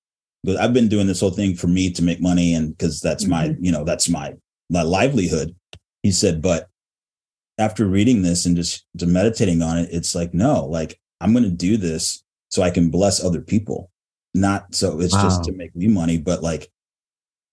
I've 0.59 0.73
been 0.73 0.89
doing 0.89 1.07
this 1.07 1.21
whole 1.21 1.31
thing 1.31 1.55
for 1.55 1.69
me 1.69 1.93
to 1.93 2.03
make 2.03 2.21
money 2.21 2.55
and 2.55 2.77
because 2.77 3.01
that's 3.01 3.25
mm-hmm. 3.25 3.31
my, 3.31 3.57
you 3.61 3.71
know, 3.71 3.85
that's 3.85 4.09
my 4.09 4.35
my 4.71 4.83
livelihood. 4.83 5.55
He 6.03 6.11
said, 6.11 6.43
but 6.43 6.69
after 7.59 7.87
reading 7.87 8.23
this 8.23 8.45
and 8.45 8.57
just 8.57 8.85
meditating 9.01 9.63
on 9.63 9.79
it, 9.79 9.91
it's 9.93 10.15
like, 10.15 10.35
no, 10.35 10.67
like 10.67 10.99
I'm 11.21 11.33
going 11.33 11.45
to 11.45 11.51
do 11.51 11.77
this 11.77 12.25
so 12.49 12.63
I 12.63 12.71
can 12.71 12.91
bless 12.91 13.23
other 13.23 13.41
people. 13.41 13.91
Not 14.35 14.75
so 14.75 15.01
it's 15.01 15.15
wow. 15.15 15.23
just 15.23 15.45
to 15.45 15.53
make 15.53 15.77
me 15.77 15.87
money, 15.87 16.19
but 16.19 16.43
like 16.43 16.69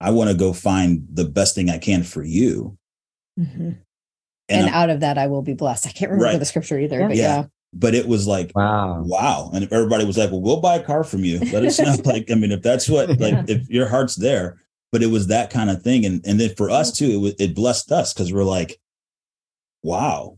I 0.02 0.12
want 0.12 0.32
to 0.32 0.36
go 0.36 0.54
find 0.54 1.06
the 1.12 1.26
best 1.26 1.54
thing 1.54 1.70
I 1.70 1.78
can 1.78 2.04
for 2.04 2.24
you. 2.24 2.78
Mm-hmm. 3.40 3.72
And, 4.50 4.66
and 4.66 4.76
out 4.76 4.90
of 4.90 5.02
that, 5.02 5.18
I 5.18 5.28
will 5.28 5.42
be 5.42 5.54
blessed. 5.54 5.88
I 5.88 5.92
can't 5.92 6.12
remember 6.12 6.32
right. 6.32 6.40
the 6.40 6.46
scripture 6.46 6.80
either, 6.80 7.00
yeah. 7.00 7.08
but 7.08 7.16
yeah. 7.16 7.36
yeah. 7.38 7.46
But 7.72 7.94
it 7.94 8.08
was 8.08 8.26
like, 8.26 8.52
wow, 8.56 9.04
wow. 9.04 9.52
And 9.54 9.72
everybody 9.72 10.04
was 10.04 10.18
like, 10.18 10.32
well, 10.32 10.42
we'll 10.42 10.60
buy 10.60 10.78
a 10.78 10.84
car 10.84 11.04
from 11.04 11.24
you. 11.24 11.40
Let 11.40 11.64
us 11.64 11.80
know. 11.80 11.96
like, 12.04 12.32
I 12.32 12.34
mean, 12.34 12.52
if 12.52 12.64
that's 12.64 12.90
what, 12.90 13.10
like, 13.20 13.20
yeah. 13.20 13.44
if 13.48 13.70
your 13.70 13.88
heart's 13.88 14.16
there, 14.16 14.58
but 14.92 15.04
it 15.04 15.08
was 15.08 15.28
that 15.28 15.50
kind 15.50 15.70
of 15.70 15.82
thing 15.82 16.06
and 16.06 16.22
and 16.26 16.40
then 16.40 16.54
for 16.56 16.70
us 16.70 16.92
too 16.92 17.12
it 17.12 17.18
was, 17.18 17.34
it 17.40 17.56
blessed 17.56 17.92
us 17.92 18.14
because 18.14 18.34
we're 18.34 18.44
like 18.44 18.80
wow 19.84 20.38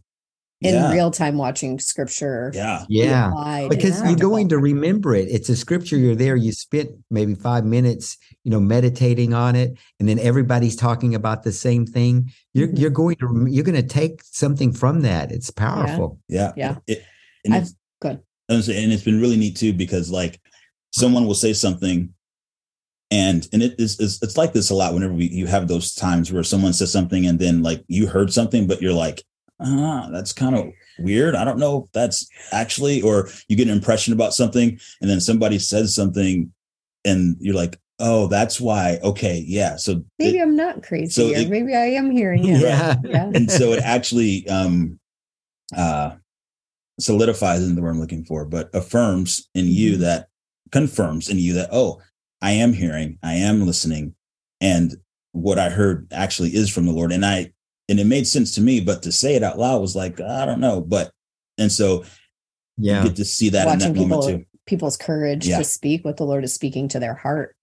in 0.62 0.75
yeah. 0.75 0.91
real 0.91 1.12
time 1.12 1.38
watching 1.38 1.80
scripture 1.80 2.51
yeah. 2.53 2.86
Yeah. 2.88 3.68
because 3.70 4.01
you're 4.03 4.15
going 4.15 4.50
to 4.50 4.60
remember 4.60 5.15
it. 5.15 5.27
It's 5.30 5.50
a 5.50 5.56
scripture 5.56 5.98
you're 5.98 6.15
there 6.15 6.36
you 6.36 6.51
spent 6.51 6.91
maybe 7.10 7.36
five 7.36 7.65
minutes 7.65 8.18
you 8.44 8.51
know 8.51 8.60
meditating 8.60 9.34
on 9.34 9.56
it 9.56 9.77
and 10.00 10.08
then 10.08 10.20
everybody's 10.20 10.75
talking 10.75 11.15
about 11.15 11.44
the 11.44 11.51
same 11.51 11.86
thing. 11.86 12.32
You're 12.53 12.68
mm-hmm. 12.68 12.77
you're 12.77 12.89
going 12.89 13.15
to 13.18 13.48
you're 13.50 13.65
going 13.65 13.82
to 13.82 13.88
take 13.88 14.22
something 14.24 14.72
from 14.72 15.01
that. 15.01 15.32
It's 15.32 15.50
powerful. 15.50 16.20
Yeah. 16.27 16.53
Yeah, 16.56 16.75
yeah. 16.88 16.96
It, 16.96 17.06
and 17.44 17.56
I've, 17.56 17.70
good 18.01 18.22
and 18.51 18.70
it's 18.70 19.03
been 19.03 19.22
really 19.22 19.38
neat 19.38 19.56
too 19.56 19.74
because 19.74 20.12
like 20.12 20.39
someone 20.91 21.25
will 21.25 21.36
say 21.36 21.53
something 21.53 22.13
and 23.10 23.48
and 23.53 23.63
it 23.63 23.75
is 23.80 24.00
it's, 24.00 24.22
it's 24.22 24.38
like 24.38 24.53
this 24.53 24.70
a 24.70 24.75
lot 24.75 24.94
whenever 24.94 25.13
we, 25.13 25.25
you 25.27 25.48
have 25.48 25.68
those 25.68 25.94
times 25.94 26.32
where 26.32 26.44
someone 26.44 26.74
says 26.74 26.91
something 26.91 27.25
and 27.25 27.39
then 27.39 27.63
like 27.63 27.84
you 27.88 28.08
heard 28.08 28.32
something 28.32 28.68
but 28.68 28.82
you're 28.82 28.94
like 28.94 29.24
ah 29.63 30.10
that's 30.12 30.34
kind 30.34 30.56
of 30.56 30.72
weird 31.00 31.36
i 31.36 31.44
don't 31.44 31.60
know 31.60 31.84
if 31.84 31.91
that's 31.91 32.27
actually 32.51 33.01
or 33.01 33.30
you 33.48 33.56
get 33.56 33.68
an 33.68 33.74
impression 33.74 34.13
about 34.13 34.34
something 34.34 34.80
and 35.01 35.10
then 35.10 35.20
somebody 35.20 35.60
says 35.60 35.96
something 35.96 36.51
and 37.06 37.36
you're 37.39 37.56
like 37.56 37.80
oh 38.00 38.27
that's 38.27 38.60
why 38.60 39.00
okay 39.03 39.44
yeah 39.48 39.75
so 39.75 40.03
maybe 40.20 40.39
it, 40.39 40.41
i'm 40.41 40.56
not 40.56 40.84
crazy 40.84 41.12
so 41.12 41.27
it, 41.27 41.50
maybe 41.50 41.75
i 41.75 41.86
am 41.86 42.10
hearing 42.10 42.46
it 42.46 42.62
yeah. 42.62 42.96
yeah 43.03 43.32
and 43.34 43.51
so 43.51 43.72
it 43.72 43.84
actually 43.84 44.48
um 44.48 45.00
uh 45.75 46.12
solidifies 47.00 47.63
in 47.63 47.75
the 47.75 47.82
word 47.82 47.91
i'm 47.91 48.00
looking 48.00 48.25
for 48.25 48.46
but 48.46 48.70
affirms 48.74 49.50
in 49.56 49.65
you 49.65 49.94
mm-hmm. 49.94 50.01
that 50.01 50.27
confirms 50.72 51.30
in 51.30 51.38
you 51.38 51.53
that 51.53 51.70
oh 51.72 52.01
I 52.41 52.51
am 52.51 52.74
hearing, 52.74 53.20
I 53.22 53.36
am 53.36 53.65
listening, 53.65 54.15
and 54.60 54.96
what 55.32 55.60
I 55.60 55.70
heard 55.70 56.08
actually 56.12 56.56
is 56.56 56.70
from 56.70 56.86
the 56.86 56.91
Lord. 56.91 57.12
And 57.12 57.25
I 57.25 57.53
and 57.91 58.00
it 58.00 58.05
made 58.05 58.25
sense 58.25 58.55
to 58.55 58.62
me, 58.62 58.79
but 58.79 59.03
to 59.03 59.12
say 59.12 59.36
it 59.36 59.43
out 59.43 59.60
loud 59.60 59.81
was 59.81 59.95
like, 59.95 60.21
I 60.21 60.45
don't 60.45 60.62
know. 60.62 60.79
But 60.79 61.12
and 61.57 61.71
so 61.71 62.05
yeah, 62.77 63.03
you 63.03 63.10
get 63.10 63.17
to 63.17 63.25
see 63.25 63.50
that 63.50 63.65
Watching 63.65 63.81
in 63.81 63.93
that 63.93 64.00
people, 64.00 64.17
moment 64.17 64.39
too. 64.39 64.45
People's 64.65 64.98
courage 64.98 65.45
yeah. 65.45 65.57
to 65.57 65.63
speak 65.65 66.05
what 66.05 66.17
the 66.17 66.24
Lord 66.24 66.45
is 66.45 66.53
speaking 66.53 66.88
to 66.88 67.00
their 67.00 67.13
heart 67.13 67.55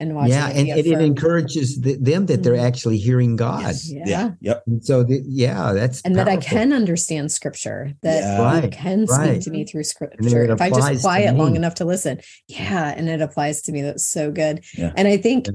and 0.00 0.14
watching 0.14 0.32
yeah 0.32 0.48
and 0.48 0.68
it, 0.68 0.86
it, 0.86 1.00
encourages 1.00 1.80
the, 1.80 1.96
them 1.96 2.26
that 2.26 2.42
they're 2.42 2.54
mm-hmm. 2.54 2.66
actually 2.66 2.98
hearing 2.98 3.36
god 3.36 3.62
yes. 3.62 3.90
yeah. 3.90 4.02
yeah 4.06 4.30
yep 4.40 4.62
and 4.66 4.84
so 4.84 5.04
the, 5.04 5.22
yeah 5.24 5.72
that's 5.72 6.02
and 6.02 6.16
powerful. 6.16 6.32
that 6.32 6.38
i 6.38 6.42
can 6.44 6.72
understand 6.72 7.30
scripture 7.30 7.92
that 8.02 8.22
yeah. 8.22 8.42
right. 8.42 8.72
can 8.72 9.06
speak 9.06 9.18
right. 9.18 9.40
to 9.40 9.50
me 9.50 9.64
through 9.64 9.84
scripture 9.84 10.52
if 10.52 10.60
i 10.60 10.68
just 10.68 11.02
quiet 11.02 11.36
long 11.36 11.54
enough 11.54 11.76
to 11.76 11.84
listen 11.84 12.20
yeah 12.48 12.92
and 12.96 13.08
it 13.08 13.20
applies 13.20 13.62
to 13.62 13.70
me 13.70 13.82
that's 13.82 14.08
so 14.08 14.32
good 14.32 14.64
yeah. 14.76 14.92
and 14.96 15.06
i 15.06 15.16
think 15.16 15.46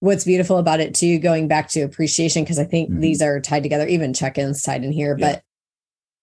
what's 0.00 0.24
beautiful 0.24 0.58
about 0.58 0.80
it 0.80 0.94
too 0.94 1.18
going 1.18 1.48
back 1.48 1.68
to 1.68 1.80
appreciation 1.80 2.42
because 2.42 2.58
i 2.58 2.64
think 2.64 2.90
mm-hmm. 2.90 3.00
these 3.00 3.22
are 3.22 3.40
tied 3.40 3.62
together 3.62 3.86
even 3.86 4.12
check-ins 4.12 4.62
tied 4.62 4.84
in 4.84 4.92
here 4.92 5.16
but 5.16 5.42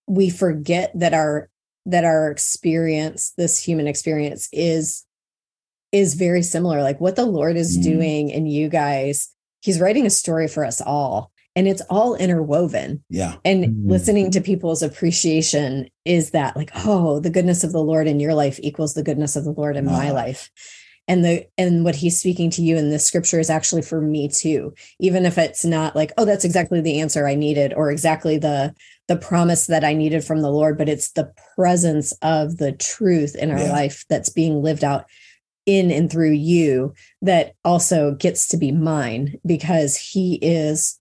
we 0.07 0.29
forget 0.29 0.91
that 0.95 1.13
our 1.13 1.49
that 1.85 2.03
our 2.03 2.29
experience 2.29 3.33
this 3.37 3.57
human 3.57 3.87
experience 3.87 4.49
is 4.51 5.05
is 5.91 6.15
very 6.15 6.43
similar. 6.43 6.81
Like 6.81 6.99
what 6.99 7.15
the 7.15 7.25
Lord 7.25 7.57
is 7.57 7.77
mm. 7.77 7.83
doing 7.83 8.29
in 8.29 8.45
you 8.45 8.69
guys, 8.69 9.29
He's 9.61 9.79
writing 9.79 10.05
a 10.05 10.11
story 10.11 10.47
for 10.47 10.63
us 10.63 10.81
all. 10.81 11.31
And 11.55 11.67
it's 11.67 11.81
all 11.89 12.13
interwoven. 12.15 13.03
Yeah. 13.09 13.37
And 13.43 13.65
mm. 13.65 13.89
listening 13.89 14.29
to 14.31 14.41
people's 14.41 14.83
appreciation 14.83 15.89
is 16.05 16.29
that 16.31 16.55
like, 16.55 16.69
oh, 16.85 17.19
the 17.19 17.31
goodness 17.31 17.63
of 17.63 17.71
the 17.71 17.81
Lord 17.81 18.07
in 18.07 18.19
your 18.19 18.35
life 18.35 18.59
equals 18.61 18.93
the 18.93 19.01
goodness 19.01 19.35
of 19.35 19.43
the 19.43 19.51
Lord 19.51 19.75
in 19.75 19.85
my 19.85 20.11
life. 20.11 20.51
And 21.07 21.23
the 21.23 21.47
and 21.57 21.85
what 21.85 21.95
he's 21.95 22.19
speaking 22.19 22.49
to 22.51 22.61
you 22.61 22.75
in 22.77 22.89
this 22.89 23.05
scripture 23.05 23.39
is 23.39 23.49
actually 23.49 23.81
for 23.81 24.01
me 24.01 24.27
too. 24.27 24.73
Even 24.99 25.25
if 25.25 25.37
it's 25.37 25.63
not 25.63 25.95
like, 25.95 26.11
oh, 26.17 26.25
that's 26.25 26.43
exactly 26.45 26.81
the 26.81 26.99
answer 26.99 27.27
I 27.27 27.35
needed 27.35 27.73
or 27.73 27.91
exactly 27.91 28.37
the 28.37 28.75
the 29.07 29.15
promise 29.15 29.67
that 29.67 29.85
I 29.85 29.93
needed 29.93 30.23
from 30.23 30.41
the 30.41 30.51
Lord, 30.51 30.77
but 30.77 30.89
it's 30.89 31.11
the 31.11 31.31
presence 31.55 32.11
of 32.21 32.57
the 32.57 32.73
truth 32.73 33.35
in 33.35 33.51
our 33.51 33.59
yeah. 33.59 33.71
life 33.71 34.03
that's 34.09 34.29
being 34.29 34.61
lived 34.61 34.83
out 34.83 35.05
in 35.67 35.91
and 35.91 36.09
through 36.09 36.31
you 36.31 36.93
that 37.21 37.53
also 37.63 38.15
gets 38.15 38.47
to 38.47 38.57
be 38.57 38.71
mine 38.71 39.35
because 39.45 39.97
he 39.97 40.39
is 40.41 40.97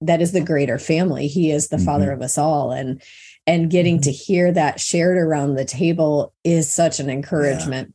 that 0.00 0.20
is 0.20 0.32
the 0.32 0.40
greater 0.40 0.78
family 0.78 1.28
he 1.28 1.50
is 1.50 1.68
the 1.68 1.76
mm-hmm. 1.76 1.84
father 1.84 2.10
of 2.10 2.22
us 2.22 2.36
all 2.36 2.72
and 2.72 3.02
and 3.46 3.70
getting 3.70 3.96
mm-hmm. 3.96 4.02
to 4.02 4.10
hear 4.10 4.50
that 4.50 4.80
shared 4.80 5.18
around 5.18 5.54
the 5.54 5.64
table 5.64 6.32
is 6.44 6.72
such 6.72 6.98
an 6.98 7.10
encouragement 7.10 7.88
yeah. 7.88 7.92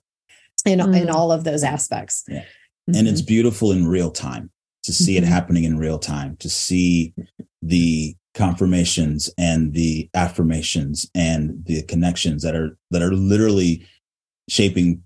In 0.65 0.79
mm-hmm. 0.79 0.93
in 0.93 1.09
all 1.09 1.31
of 1.31 1.43
those 1.43 1.63
aspects 1.63 2.23
yeah. 2.27 2.43
and 2.87 3.07
it's 3.07 3.21
mm-hmm. 3.21 3.27
beautiful 3.27 3.71
in 3.71 3.87
real 3.87 4.11
time 4.11 4.49
to 4.83 4.91
see 4.91 5.17
it 5.17 5.21
mm-hmm. 5.21 5.31
happening 5.31 5.63
in 5.63 5.77
real 5.77 5.99
time 5.99 6.35
to 6.37 6.49
see 6.49 7.13
the 7.61 8.15
confirmations 8.33 9.29
and 9.37 9.73
the 9.73 10.09
affirmations 10.13 11.09
and 11.13 11.65
the 11.65 11.83
connections 11.83 12.43
that 12.43 12.55
are 12.55 12.77
that 12.89 13.01
are 13.01 13.13
literally 13.13 13.85
shaping 14.49 15.03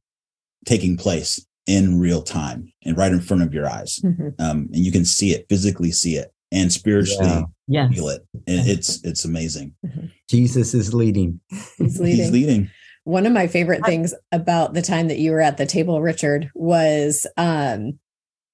taking 0.65 0.97
place 0.97 1.45
in 1.67 1.99
real 1.99 2.21
time 2.21 2.71
and 2.83 2.97
right 2.97 3.11
in 3.11 3.21
front 3.21 3.43
of 3.43 3.53
your 3.53 3.67
eyes. 3.67 3.99
Mm-hmm. 4.03 4.29
Um, 4.39 4.69
and 4.73 4.85
you 4.85 4.91
can 4.91 5.05
see 5.05 5.31
it, 5.31 5.47
physically 5.49 5.91
see 5.91 6.15
it, 6.15 6.31
and 6.51 6.71
spiritually 6.71 7.45
yeah. 7.67 7.89
feel 7.89 8.09
it. 8.09 8.25
And 8.47 8.67
it's 8.67 9.03
it's 9.03 9.25
amazing. 9.25 9.73
Mm-hmm. 9.85 10.07
Jesus 10.29 10.73
is 10.73 10.93
leading. 10.93 11.39
He's 11.77 11.99
leading. 11.99 12.17
He's 12.17 12.31
leading. 12.31 12.69
One 13.05 13.25
of 13.25 13.31
my 13.31 13.47
favorite 13.47 13.85
things 13.85 14.13
about 14.31 14.73
the 14.73 14.81
time 14.81 15.07
that 15.07 15.19
you 15.19 15.31
were 15.31 15.41
at 15.41 15.57
the 15.57 15.65
table, 15.65 16.01
Richard, 16.01 16.49
was 16.55 17.25
um, 17.37 17.99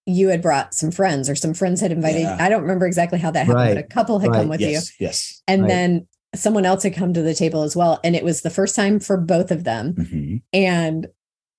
you 0.06 0.28
had 0.28 0.42
brought 0.42 0.74
some 0.74 0.92
friends 0.92 1.30
or 1.30 1.36
some 1.36 1.54
friends 1.54 1.82
had 1.82 1.92
invited. 1.92 2.22
Yeah. 2.22 2.38
I 2.40 2.50
don't 2.50 2.62
remember 2.62 2.86
exactly 2.86 3.18
how 3.18 3.32
that 3.32 3.46
happened, 3.46 3.56
right. 3.56 3.76
but 3.76 3.84
a 3.84 3.88
couple 3.88 4.20
had 4.20 4.32
right. 4.32 4.40
come 4.40 4.50
with 4.50 4.60
yes. 4.60 5.00
you. 5.00 5.08
Yes. 5.08 5.42
And 5.48 5.64
right. 5.64 5.68
then 5.70 6.08
someone 6.36 6.66
else 6.66 6.84
had 6.84 6.94
come 6.94 7.14
to 7.14 7.22
the 7.22 7.34
table 7.34 7.64
as 7.64 7.76
well. 7.76 8.00
And 8.04 8.16
it 8.16 8.26
was 8.26 8.42
the 8.42 8.50
first 8.50 8.76
time 8.76 9.00
for 9.00 9.18
both 9.18 9.52
of 9.52 9.64
them. 9.64 9.94
Mm-hmm. 9.94 10.36
And 10.54 11.08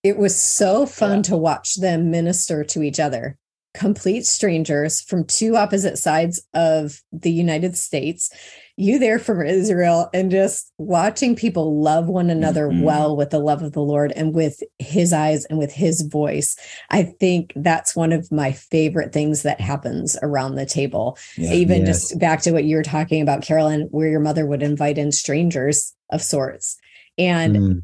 it 0.02 0.18
was 0.18 0.38
so 0.38 0.84
fun 0.84 1.18
yeah. 1.18 1.22
to 1.22 1.36
watch 1.36 1.76
them 1.76 2.10
minister 2.10 2.62
to 2.62 2.82
each 2.82 3.00
other 3.00 3.38
complete 3.74 4.26
strangers 4.26 5.00
from 5.00 5.24
two 5.24 5.56
opposite 5.56 5.98
sides 5.98 6.46
of 6.54 7.00
the 7.10 7.30
United 7.32 7.76
States, 7.76 8.30
you 8.76 8.98
there 8.98 9.18
from 9.18 9.42
Israel, 9.42 10.08
and 10.14 10.30
just 10.30 10.72
watching 10.78 11.36
people 11.36 11.80
love 11.80 12.06
one 12.06 12.30
another 12.30 12.68
mm-hmm. 12.68 12.82
well 12.82 13.16
with 13.16 13.30
the 13.30 13.38
love 13.38 13.62
of 13.62 13.72
the 13.72 13.82
Lord 13.82 14.12
and 14.12 14.34
with 14.34 14.62
his 14.78 15.12
eyes 15.12 15.44
and 15.46 15.58
with 15.58 15.72
his 15.72 16.02
voice. 16.02 16.56
I 16.90 17.02
think 17.02 17.52
that's 17.54 17.94
one 17.94 18.12
of 18.12 18.32
my 18.32 18.52
favorite 18.52 19.12
things 19.12 19.42
that 19.42 19.60
happens 19.60 20.16
around 20.22 20.54
the 20.54 20.66
table. 20.66 21.18
Yeah, 21.36 21.52
Even 21.52 21.84
yes. 21.84 21.88
just 21.88 22.18
back 22.18 22.40
to 22.42 22.52
what 22.52 22.64
you 22.64 22.76
were 22.76 22.82
talking 22.82 23.20
about, 23.20 23.42
Carolyn, 23.42 23.88
where 23.90 24.08
your 24.08 24.20
mother 24.20 24.46
would 24.46 24.62
invite 24.62 24.98
in 24.98 25.12
strangers 25.12 25.94
of 26.10 26.22
sorts. 26.22 26.78
And 27.18 27.56
mm. 27.56 27.82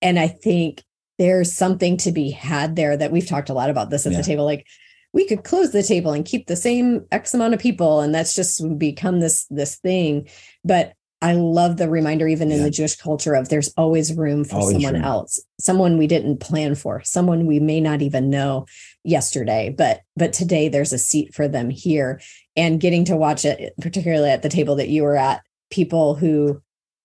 and 0.00 0.18
I 0.18 0.28
think 0.28 0.82
there's 1.18 1.52
something 1.52 1.96
to 1.98 2.12
be 2.12 2.30
had 2.30 2.76
there 2.76 2.96
that 2.96 3.12
we've 3.12 3.28
talked 3.28 3.50
a 3.50 3.54
lot 3.54 3.70
about 3.70 3.90
this 3.90 4.06
at 4.06 4.12
yeah. 4.12 4.18
the 4.18 4.24
table. 4.24 4.44
Like 4.44 4.66
we 5.14 5.24
could 5.26 5.44
close 5.44 5.70
the 5.70 5.82
table 5.82 6.12
and 6.12 6.26
keep 6.26 6.46
the 6.46 6.56
same 6.56 7.06
x 7.10 7.32
amount 7.32 7.54
of 7.54 7.60
people 7.60 8.00
and 8.00 8.14
that's 8.14 8.34
just 8.34 8.60
become 8.78 9.20
this 9.20 9.46
this 9.48 9.76
thing 9.76 10.28
but 10.64 10.92
i 11.22 11.32
love 11.32 11.78
the 11.78 11.88
reminder 11.88 12.28
even 12.28 12.50
yeah. 12.50 12.56
in 12.56 12.62
the 12.62 12.70
jewish 12.70 12.96
culture 12.96 13.34
of 13.34 13.48
there's 13.48 13.72
always 13.78 14.12
room 14.12 14.44
for 14.44 14.56
always 14.56 14.74
someone 14.74 14.94
room. 14.94 15.04
else 15.04 15.40
someone 15.58 15.96
we 15.96 16.06
didn't 16.06 16.40
plan 16.40 16.74
for 16.74 17.02
someone 17.02 17.46
we 17.46 17.60
may 17.60 17.80
not 17.80 18.02
even 18.02 18.28
know 18.28 18.66
yesterday 19.04 19.74
but 19.76 20.00
but 20.16 20.34
today 20.34 20.68
there's 20.68 20.92
a 20.92 20.98
seat 20.98 21.32
for 21.32 21.48
them 21.48 21.70
here 21.70 22.20
and 22.56 22.80
getting 22.80 23.04
to 23.04 23.16
watch 23.16 23.44
it 23.44 23.72
particularly 23.80 24.30
at 24.30 24.42
the 24.42 24.48
table 24.50 24.74
that 24.74 24.88
you 24.88 25.02
were 25.02 25.16
at 25.16 25.42
people 25.70 26.14
who 26.14 26.60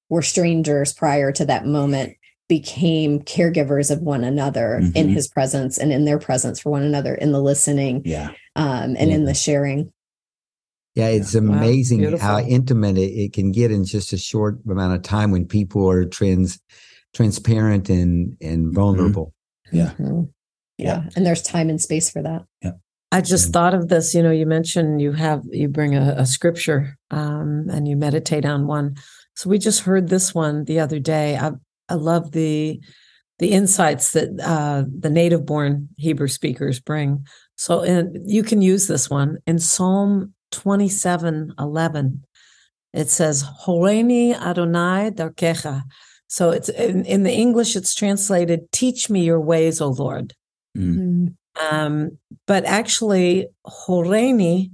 were 0.10 0.24
strangers 0.24 0.92
prior 0.92 1.32
to 1.32 1.46
that 1.46 1.66
moment 1.66 2.18
became 2.50 3.22
caregivers 3.22 3.92
of 3.92 4.02
one 4.02 4.24
another 4.24 4.80
mm-hmm. 4.82 4.98
in 4.98 5.08
his 5.08 5.28
presence 5.28 5.78
and 5.78 5.94
in 5.94 6.04
their 6.04 6.20
presence 6.20 6.60
for 6.60 6.72
one 6.72 6.82
another 6.82 7.14
in 7.16 7.32
the 7.32 7.40
listening 7.40 8.02
yeah 8.04 8.32
um, 8.56 8.96
and 8.98 9.10
yeah. 9.10 9.16
in 9.16 9.26
the 9.26 9.36
sharing 9.36 9.94
yeah 10.96 11.08
it's 11.08 11.36
yeah. 11.36 11.40
amazing 11.40 12.12
wow. 12.12 12.18
how 12.18 12.40
intimate 12.40 12.98
it, 12.98 13.12
it, 13.12 13.34
can 13.34 13.52
get 13.52 13.72
in 13.72 13.86
just 13.86 14.12
a 14.12 14.18
short 14.18 14.58
amount 14.68 14.94
of 14.94 15.04
time 15.04 15.32
when 15.32 15.46
people 15.46 15.88
are 15.88 16.06
trans 16.06 16.60
transparent 17.14 17.88
and 17.88 18.36
and 18.42 18.66
mm-hmm. 18.66 18.76
vulnerable 18.76 19.34
mm-hmm. 19.68 19.78
yeah. 19.78 19.92
Mm-hmm. 19.92 20.24
yeah 20.80 21.04
and 21.16 21.26
there's 21.26 21.44
time 21.44 21.70
and 21.70 21.80
space 21.80 22.10
for 22.10 22.24
that 22.24 22.44
yeah 22.62 22.72
I 23.12 23.22
just 23.22 23.52
thought 23.52 23.74
of 23.74 23.88
this. 23.88 24.14
You 24.14 24.22
know, 24.22 24.30
you 24.30 24.46
mentioned 24.46 25.02
you 25.02 25.14
have 25.14 25.42
you 25.50 25.68
bring 25.68 25.96
a, 25.96 26.14
a 26.18 26.28
scripture 26.28 26.96
um, 27.10 27.66
and 27.72 27.88
you 27.88 27.98
meditate 27.98 28.46
on 28.46 28.68
one. 28.68 28.98
So 29.36 29.50
we 29.50 29.58
just 29.58 29.82
heard 29.82 30.10
this 30.10 30.36
one 30.36 30.66
the 30.66 30.80
other 30.80 31.00
day. 31.00 31.36
I, 31.36 31.54
I 31.90 31.96
love 31.96 32.32
the 32.32 32.82
the 33.40 33.52
insights 33.52 34.12
that 34.12 34.38
uh, 34.44 34.84
the 35.00 35.10
native 35.10 35.46
born 35.46 35.90
Hebrew 35.98 36.28
speakers 36.28 36.80
bring. 36.80 37.26
So 37.56 37.82
in, 37.82 38.24
you 38.26 38.44
can 38.44 38.62
use 38.62 38.88
this 38.88 39.10
one 39.10 39.38
in 39.48 39.60
Psalm 39.60 40.34
27 40.52 41.54
11. 41.58 42.24
It 42.94 43.10
says, 43.10 43.44
Horeni 43.66 44.34
Adonai 44.34 45.12
Darkecha. 45.12 45.84
So 46.28 46.52
it's 46.52 46.70
in, 46.70 47.06
in, 47.06 47.24
the 47.24 47.32
English, 47.32 47.76
it's 47.76 47.96
translated, 47.96 48.72
Teach 48.72 49.10
me 49.10 49.24
your 49.24 49.40
ways, 49.40 49.82
O 49.82 49.88
Lord. 49.88 50.34
Mm. 50.78 51.36
Um, 51.60 52.18
but 52.46 52.66
actually, 52.66 53.48
Horeni, 53.66 54.72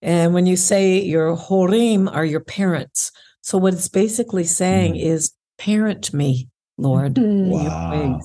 and 0.00 0.34
when 0.34 0.46
you 0.46 0.56
say 0.56 1.00
your 1.00 1.36
Horim 1.36 2.12
are 2.12 2.24
your 2.24 2.40
parents. 2.40 3.12
So 3.40 3.58
what 3.58 3.74
it's 3.74 3.88
basically 3.88 4.44
saying 4.44 4.94
mm. 4.94 5.02
is, 5.02 5.32
Parent 5.58 6.12
me. 6.12 6.48
Lord. 6.78 7.14
Mm-hmm. 7.14 7.50
Wow. 7.50 8.20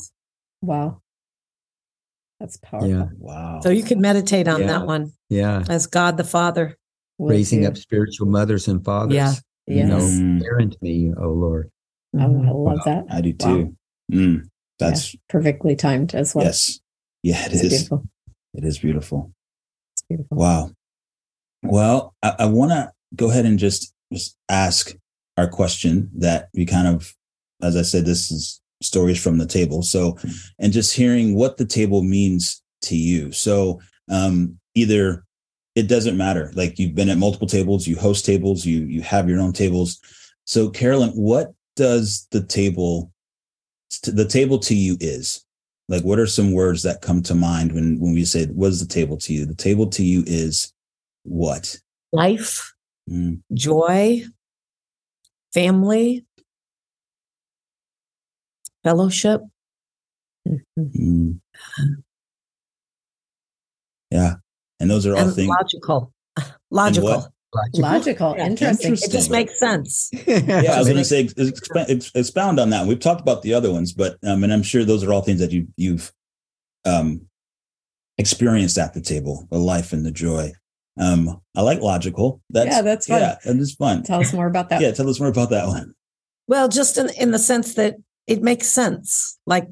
Wow. 0.62 1.02
That's 2.40 2.58
powerful. 2.58 2.90
Yeah. 2.90 3.08
Wow. 3.18 3.60
So 3.64 3.70
you 3.70 3.84
could 3.84 4.00
meditate 4.00 4.48
on 4.48 4.62
yeah. 4.62 4.68
that 4.68 4.86
one. 4.86 5.12
Yeah. 5.30 5.64
As 5.70 5.88
God 5.88 6.18
the 6.18 6.24
Father. 6.24 6.78
Raising 7.20 7.66
up 7.66 7.78
spiritual 7.78 8.28
mothers 8.28 8.68
and 8.68 8.86
fathers. 8.86 9.16
Yeah. 9.16 9.34
You 9.66 9.84
know, 9.86 9.98
mm. 9.98 10.42
parent 10.42 10.82
me, 10.82 11.12
oh 11.20 11.30
Lord. 11.30 11.72
Oh, 12.16 12.20
I 12.20 12.26
love 12.26 12.54
wow. 12.54 12.82
that. 12.86 13.06
I 13.10 13.22
do 13.22 13.34
too. 13.34 13.64
Wow. 13.66 14.18
Mm. 14.18 14.50
That's 14.80 15.14
yeah. 15.14 15.20
perfectly 15.28 15.76
timed 15.76 16.14
as 16.16 16.36
well. 16.36 16.46
Yes. 16.46 16.80
Yeah, 17.24 17.44
it 17.46 17.54
it's 17.54 17.64
is. 17.64 17.70
Beautiful. 17.70 18.04
It 18.54 18.64
is 18.64 18.78
beautiful. 18.80 19.32
It's 19.94 20.04
beautiful. 20.04 20.38
Wow. 20.38 20.72
Well, 21.64 22.16
I, 22.22 22.36
I 22.40 22.46
want 22.46 22.72
to 22.72 22.92
go 23.16 23.30
ahead 23.32 23.46
and 23.46 23.58
just, 23.58 23.94
just 24.14 24.38
ask 24.48 24.96
our 25.38 25.48
question 25.48 26.12
that 26.16 26.50
we 26.54 26.66
kind 26.66 26.88
of 26.88 27.14
as 27.62 27.76
I 27.76 27.82
said, 27.82 28.06
this 28.06 28.32
is 28.32 28.62
stories 28.82 29.22
from 29.22 29.38
the 29.38 29.48
table. 29.48 29.82
So, 29.82 30.18
and 30.60 30.74
just 30.74 30.96
hearing 30.96 31.36
what 31.36 31.58
the 31.58 31.66
table 31.66 32.04
means 32.04 32.62
to 32.84 32.96
you. 32.96 33.32
So, 33.32 33.82
um, 34.10 34.60
either 34.76 35.26
it 35.76 35.88
doesn't 35.88 36.18
matter. 36.18 36.52
Like 36.56 36.80
you've 36.80 36.96
been 36.96 37.10
at 37.10 37.18
multiple 37.18 37.48
tables, 37.48 37.88
you 37.88 37.98
host 37.98 38.26
tables, 38.26 38.66
you 38.66 38.80
you 38.86 39.02
have 39.02 39.30
your 39.30 39.40
own 39.40 39.54
tables. 39.54 40.00
So, 40.46 40.70
Carolyn, 40.70 41.12
what 41.12 41.54
does 41.76 42.28
the 42.32 42.44
table 42.44 43.12
the 44.04 44.28
table 44.28 44.60
to 44.60 44.76
you 44.76 44.98
is? 45.00 45.44
Like, 45.90 46.04
what 46.04 46.20
are 46.20 46.28
some 46.28 46.52
words 46.52 46.84
that 46.84 47.02
come 47.02 47.22
to 47.24 47.36
mind 47.36 47.72
when 47.72 48.00
when 48.00 48.14
we 48.14 48.26
say 48.26 48.46
what 48.48 48.68
is 48.70 48.80
the 48.80 48.94
table 48.94 49.18
to 49.18 49.34
you? 49.34 49.46
The 49.46 49.56
table 49.56 49.88
to 49.88 50.04
you 50.04 50.24
is 50.28 50.74
what? 51.24 51.78
Life, 52.12 52.74
mm. 53.10 53.40
joy, 53.54 54.24
family, 55.54 56.26
fellowship. 58.88 59.42
Mm-hmm. 60.48 61.32
Yeah. 64.12 64.36
And 64.80 64.90
those 64.90 65.06
are 65.06 65.16
all 65.16 65.26
and 65.26 65.34
things 65.34 65.50
logical. 65.50 66.14
Logical. 66.72 67.10
Logical. 67.10 67.82
Logical. 67.82 68.36
Yeah. 68.38 68.46
Interesting. 68.46 68.92
Interesting. 68.92 69.10
It 69.10 69.12
just 69.12 69.32
makes 69.32 69.60
sense. 69.60 70.10
yeah, 70.28 70.74
I 70.74 70.80
was 70.80 70.88
going 70.88 70.98
to 70.98 71.06
say 71.06 71.28
expound, 71.38 72.12
expound 72.14 72.60
on 72.60 72.70
that. 72.70 72.86
We've 72.86 73.00
talked 73.00 73.22
about 73.22 73.42
the 73.42 73.54
other 73.54 73.72
ones, 73.72 73.94
but 73.94 74.18
um, 74.24 74.44
and 74.44 74.54
I'm 74.54 74.64
sure 74.64 74.86
those 74.86 75.04
are 75.04 75.12
all 75.12 75.22
things 75.22 75.40
that 75.40 75.52
you 75.52 75.68
you've 75.78 76.12
um, 76.86 77.28
experienced 78.18 78.78
at 78.78 78.94
the 78.94 79.02
table, 79.02 79.48
the 79.50 79.58
life 79.58 79.94
and 79.94 80.06
the 80.06 80.12
joy. 80.12 80.52
Um, 81.00 81.42
I 81.56 81.62
like 81.62 81.82
logical. 81.82 82.42
That's 82.50 82.76
yeah, 82.76 82.82
that's 82.82 83.08
fun. 83.08 83.22
Yeah, 83.22 83.38
and 83.46 83.60
it's 83.60 83.74
fun. 83.74 84.04
Tell 84.04 84.20
us 84.20 84.34
more 84.34 84.48
about 84.48 84.70
that. 84.70 84.82
yeah, 84.82 84.92
tell 84.92 85.10
us 85.10 85.20
more 85.20 85.30
about 85.30 85.50
that 85.50 85.68
one. 85.68 85.94
Well, 86.48 86.68
just 86.68 86.98
in 86.98 87.10
in 87.18 87.32
the 87.32 87.40
sense 87.40 87.74
that 87.76 87.96
it 88.28 88.44
makes 88.44 88.68
sense. 88.68 89.40
Like, 89.46 89.68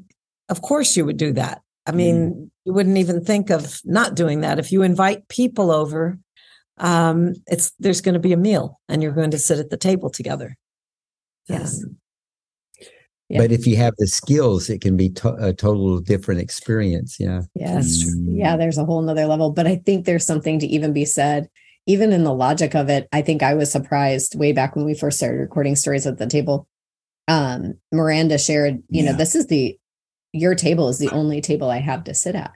of 0.48 0.62
course 0.62 0.96
you 0.96 1.04
would 1.04 1.18
do 1.18 1.32
that. 1.34 1.60
I 1.86 1.92
mean, 1.92 2.32
mm. 2.32 2.50
you 2.64 2.72
wouldn't 2.72 2.96
even 2.96 3.24
think 3.24 3.50
of 3.50 3.80
not 3.84 4.16
doing 4.16 4.40
that. 4.40 4.58
If 4.58 4.72
you 4.72 4.82
invite 4.82 5.28
people 5.28 5.70
over, 5.70 6.18
um, 6.78 7.34
it's 7.46 7.72
there's 7.78 8.00
going 8.00 8.14
to 8.14 8.20
be 8.20 8.32
a 8.32 8.36
meal 8.36 8.80
and 8.88 9.02
you're 9.02 9.12
going 9.12 9.30
to 9.30 9.38
sit 9.38 9.58
at 9.58 9.70
the 9.70 9.76
table 9.76 10.10
together. 10.10 10.56
Yes. 11.48 11.84
Um, 11.84 11.96
yeah. 13.28 13.38
But 13.38 13.52
if 13.52 13.66
you 13.66 13.76
have 13.76 13.94
the 13.98 14.06
skills, 14.06 14.68
it 14.70 14.80
can 14.80 14.96
be 14.96 15.10
to- 15.10 15.34
a 15.34 15.52
total 15.52 16.00
different 16.00 16.40
experience. 16.40 17.18
Yeah. 17.18 17.42
Yes. 17.54 18.04
Mm. 18.04 18.38
Yeah. 18.38 18.56
There's 18.56 18.78
a 18.78 18.84
whole 18.84 19.02
nother 19.02 19.26
level. 19.26 19.50
But 19.50 19.66
I 19.66 19.76
think 19.76 20.04
there's 20.06 20.24
something 20.24 20.58
to 20.60 20.66
even 20.66 20.92
be 20.92 21.04
said, 21.04 21.48
even 21.86 22.12
in 22.12 22.24
the 22.24 22.34
logic 22.34 22.74
of 22.74 22.88
it. 22.88 23.08
I 23.12 23.22
think 23.22 23.42
I 23.42 23.54
was 23.54 23.70
surprised 23.70 24.38
way 24.38 24.52
back 24.52 24.76
when 24.76 24.84
we 24.84 24.94
first 24.94 25.18
started 25.18 25.38
recording 25.38 25.76
stories 25.76 26.06
at 26.06 26.18
the 26.18 26.26
table 26.26 26.68
um, 27.28 27.74
Miranda 27.92 28.38
shared, 28.38 28.82
you 28.88 29.04
yeah. 29.04 29.12
know, 29.12 29.16
this 29.16 29.34
is 29.34 29.46
the 29.46 29.78
your 30.32 30.54
table 30.54 30.88
is 30.88 30.98
the 30.98 31.10
only 31.10 31.40
table 31.40 31.70
I 31.70 31.78
have 31.78 32.04
to 32.04 32.14
sit 32.14 32.34
at. 32.34 32.52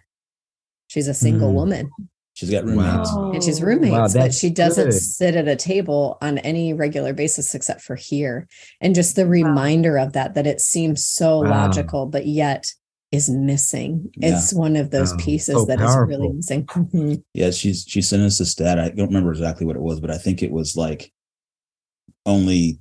She's 0.88 1.08
a 1.08 1.14
single 1.14 1.50
mm. 1.50 1.54
woman. 1.54 1.90
She's 2.34 2.50
got 2.50 2.64
roommates. 2.64 3.12
Wow. 3.12 3.32
And 3.32 3.42
she's 3.42 3.62
roommates, 3.62 4.14
wow, 4.14 4.22
but 4.22 4.34
she 4.34 4.50
doesn't 4.50 4.90
good. 4.90 4.94
sit 4.94 5.34
at 5.36 5.48
a 5.48 5.56
table 5.56 6.18
on 6.22 6.38
any 6.38 6.72
regular 6.72 7.12
basis 7.12 7.54
except 7.54 7.80
for 7.82 7.96
here. 7.96 8.48
And 8.80 8.94
just 8.94 9.16
the 9.16 9.26
reminder 9.26 9.96
wow. 9.96 10.04
of 10.04 10.12
that, 10.14 10.34
that 10.34 10.46
it 10.46 10.60
seems 10.60 11.04
so 11.06 11.42
wow. 11.42 11.50
logical, 11.50 12.06
but 12.06 12.26
yet 12.26 12.66
is 13.12 13.28
missing. 13.28 14.10
Yeah. 14.16 14.36
It's 14.36 14.54
one 14.54 14.76
of 14.76 14.90
those 14.90 15.12
pieces 15.16 15.54
so 15.56 15.64
that 15.66 15.78
powerful. 15.78 16.02
is 16.02 16.08
really 16.08 16.32
missing. 16.32 16.64
Mm-hmm. 16.66 17.14
yeah, 17.34 17.50
she's 17.50 17.84
she 17.86 18.02
sent 18.02 18.22
us 18.22 18.40
a 18.40 18.46
stat. 18.46 18.78
I 18.78 18.88
don't 18.90 19.08
remember 19.08 19.32
exactly 19.32 19.66
what 19.66 19.76
it 19.76 19.82
was, 19.82 20.00
but 20.00 20.10
I 20.10 20.18
think 20.18 20.42
it 20.42 20.52
was 20.52 20.76
like 20.76 21.12
only 22.24 22.78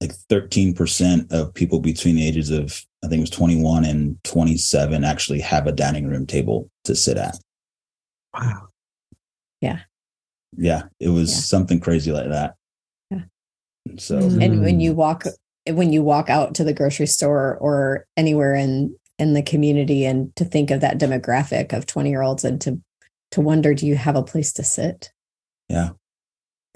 like 0.00 0.12
13% 0.30 1.30
of 1.30 1.52
people 1.54 1.80
between 1.80 2.16
the 2.16 2.26
ages 2.26 2.50
of 2.50 2.84
I 3.04 3.08
think 3.08 3.18
it 3.18 3.22
was 3.22 3.30
21 3.30 3.84
and 3.84 4.22
27 4.24 5.04
actually 5.04 5.40
have 5.40 5.66
a 5.66 5.72
dining 5.72 6.06
room 6.06 6.26
table 6.26 6.70
to 6.84 6.94
sit 6.94 7.16
at. 7.16 7.38
Wow. 8.34 8.68
Yeah. 9.60 9.80
Yeah. 10.56 10.84
It 10.98 11.08
was 11.08 11.30
yeah. 11.30 11.40
something 11.40 11.80
crazy 11.80 12.12
like 12.12 12.28
that. 12.28 12.54
Yeah. 13.10 13.22
So 13.98 14.18
mm-hmm. 14.18 14.42
and 14.42 14.60
when 14.62 14.78
mm. 14.78 14.82
you 14.82 14.92
walk 14.94 15.24
when 15.68 15.92
you 15.92 16.02
walk 16.02 16.30
out 16.30 16.54
to 16.54 16.64
the 16.64 16.72
grocery 16.72 17.06
store 17.06 17.56
or 17.58 18.06
anywhere 18.16 18.54
in 18.54 18.96
in 19.18 19.34
the 19.34 19.42
community 19.42 20.06
and 20.06 20.34
to 20.36 20.44
think 20.44 20.70
of 20.70 20.80
that 20.80 20.98
demographic 20.98 21.72
of 21.74 21.86
20 21.86 22.08
year 22.08 22.22
olds 22.22 22.44
and 22.44 22.60
to 22.62 22.80
to 23.30 23.40
wonder 23.40 23.74
do 23.74 23.86
you 23.86 23.94
have 23.94 24.16
a 24.16 24.22
place 24.22 24.52
to 24.54 24.64
sit 24.64 25.10
yeah 25.68 25.90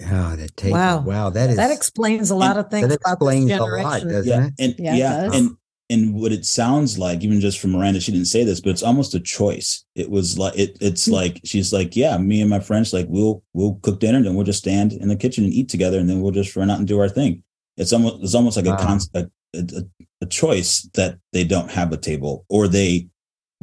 Oh, 0.03 0.35
that 0.35 0.57
take 0.57 0.73
wow, 0.73 1.01
wow, 1.01 1.29
that 1.29 1.49
is 1.49 1.55
that 1.55 1.71
explains 1.71 2.29
a 2.29 2.35
lot 2.35 2.57
of 2.57 2.69
things. 2.69 2.87
That 2.87 2.95
explains 2.95 3.49
a 3.49 3.63
lot, 3.63 4.01
doesn't 4.01 4.25
yeah, 4.25 4.47
it? 4.47 4.53
And 4.59 4.75
yeah, 4.77 4.95
yeah 4.95 5.29
and 5.33 5.57
and 5.89 6.15
what 6.15 6.31
it 6.31 6.45
sounds 6.45 6.97
like, 6.97 7.23
even 7.23 7.39
just 7.39 7.59
from 7.59 7.71
Miranda, 7.71 8.01
she 8.01 8.11
didn't 8.11 8.27
say 8.27 8.43
this, 8.43 8.59
but 8.59 8.71
it's 8.71 8.83
almost 8.83 9.15
a 9.15 9.19
choice. 9.19 9.85
It 9.95 10.09
was 10.09 10.37
like 10.37 10.57
it, 10.57 10.77
it's 10.81 11.05
mm-hmm. 11.05 11.13
like 11.13 11.41
she's 11.45 11.71
like, 11.71 11.95
yeah, 11.95 12.17
me 12.17 12.41
and 12.41 12.49
my 12.49 12.59
friends, 12.59 12.91
like 12.91 13.05
we'll 13.07 13.43
we'll 13.53 13.79
cook 13.83 13.99
dinner, 14.01 14.17
and 14.17 14.25
then 14.25 14.35
we'll 14.35 14.45
just 14.45 14.59
stand 14.59 14.91
in 14.93 15.07
the 15.07 15.15
kitchen 15.15 15.45
and 15.45 15.53
eat 15.53 15.69
together, 15.69 15.97
and 15.99 16.09
then 16.09 16.21
we'll 16.21 16.31
just 16.31 16.55
run 16.55 16.69
out 16.69 16.79
and 16.79 16.87
do 16.87 16.99
our 16.99 17.09
thing. 17.09 17.43
It's 17.77 17.93
almost 17.93 18.23
it's 18.23 18.35
almost 18.35 18.57
like 18.57 18.65
wow. 18.65 18.75
a, 18.75 18.77
con- 18.77 18.99
a, 19.13 19.25
a, 19.53 19.83
a 20.21 20.25
choice 20.25 20.89
that 20.95 21.19
they 21.31 21.45
don't 21.45 21.71
have 21.71 21.93
a 21.93 21.97
table, 21.97 22.45
or 22.49 22.67
they 22.67 23.07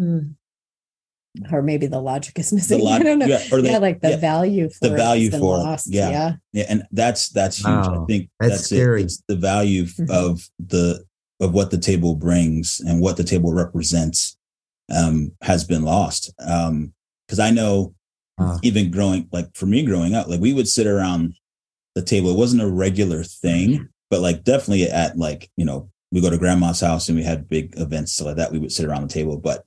mm 0.01 0.35
or 1.51 1.63
maybe 1.63 1.87
the 1.87 2.01
logic 2.01 2.39
is 2.39 2.53
missing. 2.53 2.81
Log- 2.81 3.01
I 3.01 3.05
don't 3.05 3.19
know. 3.19 3.27
Yeah, 3.27 3.43
or 3.51 3.61
the, 3.61 3.71
yeah 3.71 3.79
like 3.79 4.01
the 4.01 4.11
yeah, 4.11 4.17
value 4.17 4.69
for 4.69 4.89
the 4.89 4.97
value 4.97 5.31
for 5.31 5.59
lost. 5.59 5.87
Yeah. 5.89 6.11
yeah, 6.11 6.33
yeah, 6.53 6.65
and 6.69 6.83
that's 6.93 7.31
that's 7.31 7.57
huge. 7.57 7.67
Wow. 7.67 8.03
I 8.03 8.07
think 8.07 8.31
that's, 8.39 8.53
that's 8.55 8.67
scary. 8.67 9.01
It. 9.03 9.05
It's 9.05 9.23
the 9.29 9.37
value 9.37 9.85
mm-hmm. 9.85 10.11
of 10.11 10.49
the 10.59 11.05
of 11.41 11.53
what 11.53 11.71
the 11.71 11.79
table 11.79 12.15
brings 12.15 12.81
and 12.81 13.01
what 13.01 13.17
the 13.17 13.25
table 13.25 13.53
represents 13.53 14.37
um, 14.95 15.33
has 15.43 15.65
been 15.65 15.83
lost. 15.83 16.33
Um, 16.39 16.93
because 17.27 17.41
I 17.41 17.51
know 17.51 17.95
even 18.63 18.91
growing 18.91 19.29
like 19.33 19.55
for 19.55 19.67
me 19.67 19.85
growing 19.85 20.15
up, 20.15 20.29
like 20.29 20.41
we 20.41 20.53
would 20.53 20.69
sit 20.69 20.87
around 20.87 21.35
the 21.95 22.03
table. 22.03 22.31
It 22.31 22.39
wasn't 22.39 22.63
a 22.63 22.69
regular 22.69 23.23
thing, 23.23 23.71
mm-hmm. 23.71 23.85
but 24.11 24.21
like 24.21 24.45
definitely 24.45 24.85
at 24.85 25.17
like 25.17 25.51
you 25.57 25.65
know 25.65 25.91
we 26.11 26.21
go 26.21 26.31
to 26.31 26.39
grandma's 26.39 26.81
house 26.81 27.09
and 27.09 27.17
we 27.17 27.25
had 27.25 27.49
big 27.49 27.73
events 27.79 28.13
so 28.13 28.27
like 28.27 28.37
that 28.37 28.53
we 28.53 28.59
would 28.59 28.73
sit 28.73 28.87
around 28.87 29.03
the 29.03 29.15
table. 29.15 29.39
But 29.39 29.65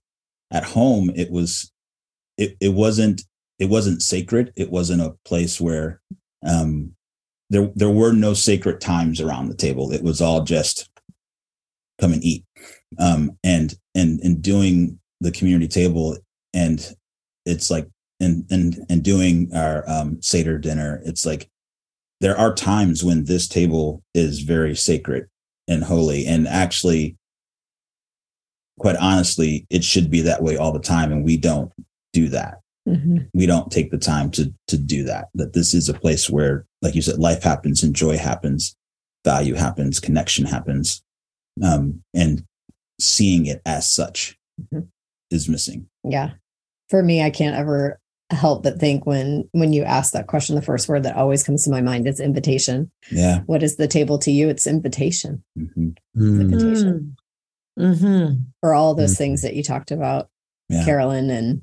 at 0.56 0.64
home 0.64 1.12
it 1.16 1.30
was 1.30 1.72
it, 2.38 2.56
it 2.60 2.74
wasn't 2.74 3.22
it 3.60 3.70
wasn't 3.70 4.02
sacred. 4.02 4.52
It 4.56 4.70
wasn't 4.70 5.02
a 5.02 5.16
place 5.26 5.60
where 5.62 6.02
um 6.46 6.96
there 7.50 7.70
there 7.76 7.90
were 7.90 8.14
no 8.14 8.34
sacred 8.34 8.82
times 8.82 9.22
around 9.22 9.50
the 9.50 9.56
table. 9.56 9.92
It 9.92 10.04
was 10.04 10.22
all 10.22 10.44
just 10.44 10.90
come 12.00 12.14
and 12.14 12.24
eat. 12.24 12.46
Um 13.00 13.38
and 13.44 13.74
and 13.94 14.20
and 14.22 14.42
doing 14.42 15.00
the 15.22 15.32
community 15.32 15.68
table 15.68 16.18
and 16.54 16.96
it's 17.46 17.70
like 17.70 17.88
and 18.20 18.46
and 18.50 18.78
and 18.90 19.04
doing 19.04 19.50
our 19.54 19.88
um 19.90 20.22
seder 20.22 20.58
dinner 20.58 21.02
it's 21.06 21.26
like 21.26 21.50
there 22.22 22.38
are 22.38 22.54
times 22.54 23.04
when 23.04 23.26
this 23.26 23.48
table 23.48 24.04
is 24.14 24.40
very 24.42 24.76
sacred 24.76 25.28
and 25.68 25.84
holy. 25.84 26.26
And 26.26 26.48
actually 26.48 27.18
quite 28.80 28.96
honestly, 28.98 29.66
it 29.70 29.84
should 29.84 30.10
be 30.10 30.22
that 30.22 30.44
way 30.44 30.58
all 30.58 30.72
the 30.72 30.80
time. 30.80 31.12
And 31.12 31.24
we 31.24 31.38
don't 31.38 31.72
do 32.14 32.30
that. 32.30 32.60
Mm-hmm. 32.88 33.18
We 33.34 33.46
don't 33.46 33.72
take 33.72 33.92
the 33.92 33.98
time 33.98 34.30
to 34.32 34.54
to 34.68 34.78
do 34.78 35.04
that. 35.06 35.30
That 35.34 35.54
this 35.54 35.74
is 35.74 35.90
a 35.90 35.94
place 35.94 36.30
where, 36.30 36.66
like 36.82 36.94
you 36.94 37.02
said, 37.02 37.18
life 37.18 37.42
happens 37.42 37.82
and 37.82 37.96
joy 37.96 38.18
happens, 38.18 38.76
value 39.24 39.56
happens, 39.56 40.00
connection 40.00 40.46
happens. 40.46 41.02
Um, 41.64 42.04
and 42.14 42.44
seeing 43.00 43.46
it 43.46 43.62
as 43.66 43.92
such 43.92 44.38
mm-hmm. 44.62 44.86
is 45.32 45.50
missing. 45.50 45.88
Yeah. 46.04 46.32
For 46.90 47.02
me, 47.02 47.24
I 47.24 47.32
can't 47.32 47.56
ever 47.56 48.00
help 48.32 48.64
but 48.64 48.80
think 48.80 49.06
when 49.06 49.48
when 49.52 49.72
you 49.72 49.84
ask 49.84 50.12
that 50.14 50.26
question 50.26 50.56
the 50.56 50.62
first 50.62 50.90
word 50.90 51.04
that 51.04 51.16
always 51.16 51.44
comes 51.44 51.64
to 51.64 51.70
my 51.70 51.82
mind 51.82 52.08
is 52.08 52.20
invitation 52.20 52.90
yeah 53.12 53.42
what 53.46 53.62
is 53.62 53.76
the 53.76 53.88
table 53.88 54.18
to 54.18 54.32
you 54.32 54.50
it's 54.50 54.66
invitation 54.66 55.44
mm-hmm. 55.58 55.90
mm. 56.18 56.42
invitation 56.42 57.16
mm-hmm. 57.80 58.42
for 58.62 58.74
all 58.74 58.94
those 58.94 59.14
mm-hmm. 59.14 59.18
things 59.18 59.42
that 59.42 59.56
you 59.56 59.64
talked 59.64 59.92
about, 59.92 60.30
yeah. 60.70 60.86
Carolyn, 60.86 61.30
and 61.30 61.62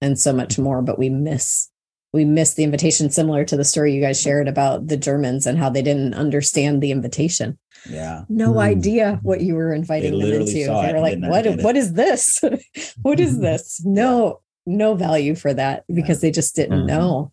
and 0.00 0.18
so 0.18 0.32
much 0.32 0.58
more. 0.58 0.82
But 0.82 0.98
we 0.98 1.08
miss 1.08 1.70
we 2.12 2.24
miss 2.24 2.54
the 2.54 2.64
invitation, 2.64 3.10
similar 3.10 3.44
to 3.44 3.56
the 3.56 3.64
story 3.64 3.94
you 3.94 4.00
guys 4.00 4.20
shared 4.20 4.48
about 4.48 4.86
the 4.88 4.96
Germans 4.96 5.46
and 5.46 5.58
how 5.58 5.68
they 5.68 5.82
didn't 5.82 6.14
understand 6.14 6.82
the 6.82 6.90
invitation. 6.90 7.58
Yeah, 7.88 8.24
no 8.28 8.54
mm. 8.54 8.62
idea 8.62 9.20
what 9.22 9.40
you 9.40 9.54
were 9.54 9.72
inviting 9.74 10.18
them 10.18 10.32
into. 10.32 10.52
They 10.52 10.92
were 10.92 11.00
like, 11.00 11.18
"What? 11.20 11.46
What 11.62 11.76
is 11.76 11.94
this? 11.94 12.40
what 13.02 13.20
is 13.20 13.38
this?" 13.40 13.82
No, 13.84 14.40
no 14.66 14.94
value 14.94 15.34
for 15.34 15.52
that 15.54 15.84
because 15.92 16.20
they 16.20 16.30
just 16.30 16.56
didn't 16.56 16.78
mm-hmm. 16.78 16.86
know. 16.86 17.32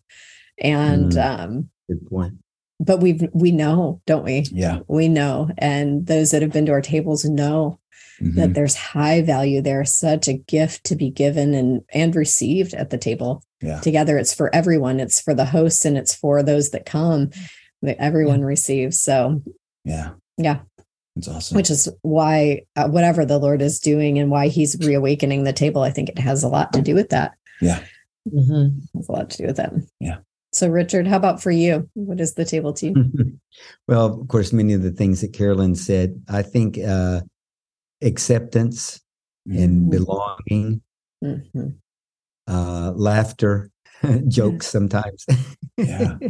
And 0.58 1.12
mm. 1.12 1.40
um, 1.40 1.70
good 1.88 2.06
point 2.08 2.34
but 2.78 3.00
we 3.00 3.18
we 3.32 3.52
know, 3.52 4.00
don't 4.06 4.24
we? 4.24 4.46
Yeah, 4.52 4.80
we 4.86 5.08
know, 5.08 5.50
and 5.58 6.06
those 6.06 6.30
that 6.30 6.42
have 6.42 6.52
been 6.52 6.66
to 6.66 6.72
our 6.72 6.82
tables 6.82 7.24
know 7.24 7.78
mm-hmm. 8.20 8.38
that 8.38 8.54
there's 8.54 8.74
high 8.74 9.22
value 9.22 9.60
there, 9.60 9.84
such 9.84 10.28
a 10.28 10.34
gift 10.34 10.84
to 10.84 10.96
be 10.96 11.10
given 11.10 11.54
and 11.54 11.82
and 11.92 12.14
received 12.14 12.74
at 12.74 12.90
the 12.90 12.98
table 12.98 13.42
yeah. 13.60 13.80
together. 13.80 14.18
It's 14.18 14.34
for 14.34 14.54
everyone. 14.54 15.00
It's 15.00 15.20
for 15.20 15.34
the 15.34 15.44
hosts 15.44 15.84
and 15.84 15.96
it's 15.96 16.14
for 16.14 16.42
those 16.42 16.70
that 16.70 16.86
come. 16.86 17.30
That 17.82 17.98
everyone 17.98 18.40
yeah. 18.40 18.46
receives. 18.46 19.00
So 19.00 19.42
yeah, 19.84 20.12
yeah, 20.38 20.60
it's 21.16 21.28
awesome. 21.28 21.56
Which 21.56 21.70
is 21.70 21.88
why 22.02 22.62
uh, 22.74 22.88
whatever 22.88 23.24
the 23.24 23.38
Lord 23.38 23.62
is 23.62 23.78
doing 23.78 24.18
and 24.18 24.30
why 24.30 24.48
He's 24.48 24.78
reawakening 24.78 25.44
the 25.44 25.52
table, 25.52 25.82
I 25.82 25.90
think 25.90 26.08
it 26.08 26.18
has 26.18 26.42
a 26.42 26.48
lot 26.48 26.72
to 26.72 26.82
do 26.82 26.94
with 26.94 27.10
that. 27.10 27.34
Yeah, 27.60 27.82
mm-hmm. 28.28 28.78
has 28.96 29.08
a 29.08 29.12
lot 29.12 29.30
to 29.30 29.38
do 29.38 29.46
with 29.46 29.56
that. 29.56 29.72
Yeah. 30.00 30.18
So, 30.52 30.68
Richard, 30.68 31.06
how 31.06 31.16
about 31.16 31.42
for 31.42 31.50
you? 31.50 31.88
What 31.92 32.18
is 32.18 32.32
the 32.34 32.44
table 32.46 32.72
to 32.74 32.86
you? 32.86 33.38
well, 33.88 34.20
of 34.20 34.28
course, 34.28 34.54
many 34.54 34.72
of 34.72 34.82
the 34.82 34.90
things 34.90 35.20
that 35.20 35.34
Carolyn 35.34 35.74
said. 35.74 36.22
I 36.28 36.40
think 36.40 36.78
uh, 36.78 37.20
acceptance 38.06 39.00
mm-hmm. 39.48 39.62
and 39.62 39.90
belonging, 39.90 40.82
mm-hmm. 41.22 41.68
uh, 42.46 42.92
laughter, 42.92 43.70
jokes 44.28 44.66
sometimes. 44.66 45.26
yeah. 45.76 46.16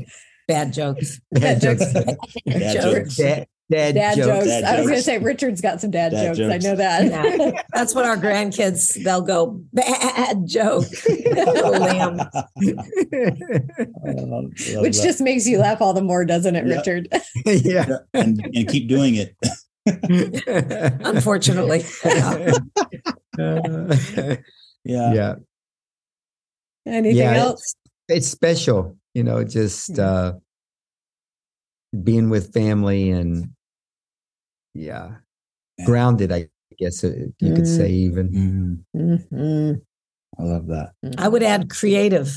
Bad 0.48 0.72
jokes. 0.72 1.20
Bad, 1.32 1.60
jokes. 1.60 1.92
Bad 1.92 2.80
jokes. 2.80 3.16
Dad, 3.16 3.48
dad, 3.68 3.94
dad 3.96 4.16
jokes. 4.16 4.28
jokes. 4.28 4.46
Dad 4.46 4.64
I 4.64 4.76
was 4.78 4.86
going 4.86 4.98
to 4.98 5.02
say 5.02 5.18
Richard's 5.18 5.60
got 5.60 5.80
some 5.80 5.90
dad, 5.90 6.12
dad 6.12 6.36
jokes. 6.36 6.38
jokes. 6.38 6.64
I 6.64 6.68
know 6.68 6.76
that. 6.76 7.04
Yeah. 7.04 7.62
That's 7.72 7.96
what 7.96 8.04
our 8.04 8.16
grandkids 8.16 9.02
they'll 9.02 9.22
go 9.22 9.60
bad 9.72 10.46
joke. 10.46 10.84
Which 14.82 15.02
just 15.02 15.20
makes 15.20 15.48
you 15.48 15.58
laugh 15.58 15.82
all 15.82 15.94
the 15.94 16.02
more, 16.02 16.24
doesn't 16.24 16.54
it, 16.54 16.64
yeah. 16.64 16.76
Richard? 16.76 17.08
yeah, 17.44 17.86
and, 18.14 18.40
and 18.54 18.68
keep 18.68 18.88
doing 18.88 19.16
it. 19.16 19.34
Unfortunately. 19.86 21.84
yeah. 23.38 24.36
yeah. 24.84 25.34
Anything 26.86 27.16
yeah, 27.16 27.34
else? 27.34 27.60
It's, 27.60 27.74
it's, 28.08 28.28
special, 28.28 28.96
you 29.14 29.24
know, 29.24 29.44
just 29.44 29.98
uh 29.98 30.34
being 32.02 32.30
with 32.30 32.52
family 32.52 33.10
and 33.10 33.50
yeah, 34.74 35.16
grounded, 35.84 36.32
I 36.32 36.48
guess 36.78 37.02
uh, 37.04 37.12
you 37.40 37.54
could 37.54 37.66
say 37.66 37.90
even. 37.90 38.84
Mm-hmm. 38.94 39.14
Mm-hmm. 39.14 39.74
I 40.38 40.42
love 40.42 40.66
that. 40.66 40.92
I 41.18 41.28
would 41.28 41.42
add 41.42 41.70
creative 41.70 42.32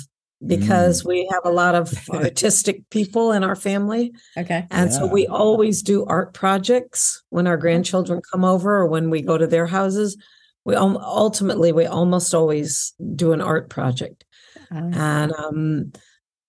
because 0.45 1.03
mm. 1.03 1.07
we 1.07 1.29
have 1.31 1.45
a 1.45 1.51
lot 1.51 1.75
of 1.75 1.93
artistic 2.09 2.89
people 2.89 3.31
in 3.31 3.43
our 3.43 3.55
family. 3.55 4.13
Okay. 4.37 4.65
And 4.71 4.89
yeah. 4.89 4.97
so 4.97 5.05
we 5.05 5.27
always 5.27 5.81
do 5.81 6.05
art 6.05 6.33
projects 6.33 7.21
when 7.29 7.47
our 7.47 7.57
grandchildren 7.57 8.21
come 8.31 8.45
over 8.45 8.77
or 8.77 8.87
when 8.87 9.09
we 9.09 9.21
go 9.21 9.37
to 9.37 9.47
their 9.47 9.65
houses. 9.65 10.17
We 10.65 10.75
ultimately 10.75 11.71
we 11.71 11.85
almost 11.85 12.33
always 12.33 12.93
do 13.15 13.33
an 13.33 13.41
art 13.41 13.69
project. 13.69 14.25
Oh. 14.71 14.91
And 14.93 15.33
um 15.33 15.91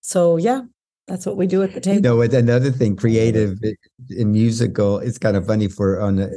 so 0.01 0.37
yeah, 0.37 0.61
that's 1.07 1.25
what 1.25 1.37
we 1.37 1.47
do 1.47 1.63
at 1.63 1.73
the 1.73 1.81
table. 1.81 1.95
You 1.95 2.01
know, 2.01 2.17
with 2.17 2.33
another 2.33 2.71
thing, 2.71 2.95
creative 2.95 3.57
and 4.09 4.31
musical, 4.31 4.99
it's 4.99 5.17
kind 5.17 5.35
of 5.35 5.47
funny 5.47 5.67
for 5.67 5.99
on 5.99 6.19
a 6.19 6.29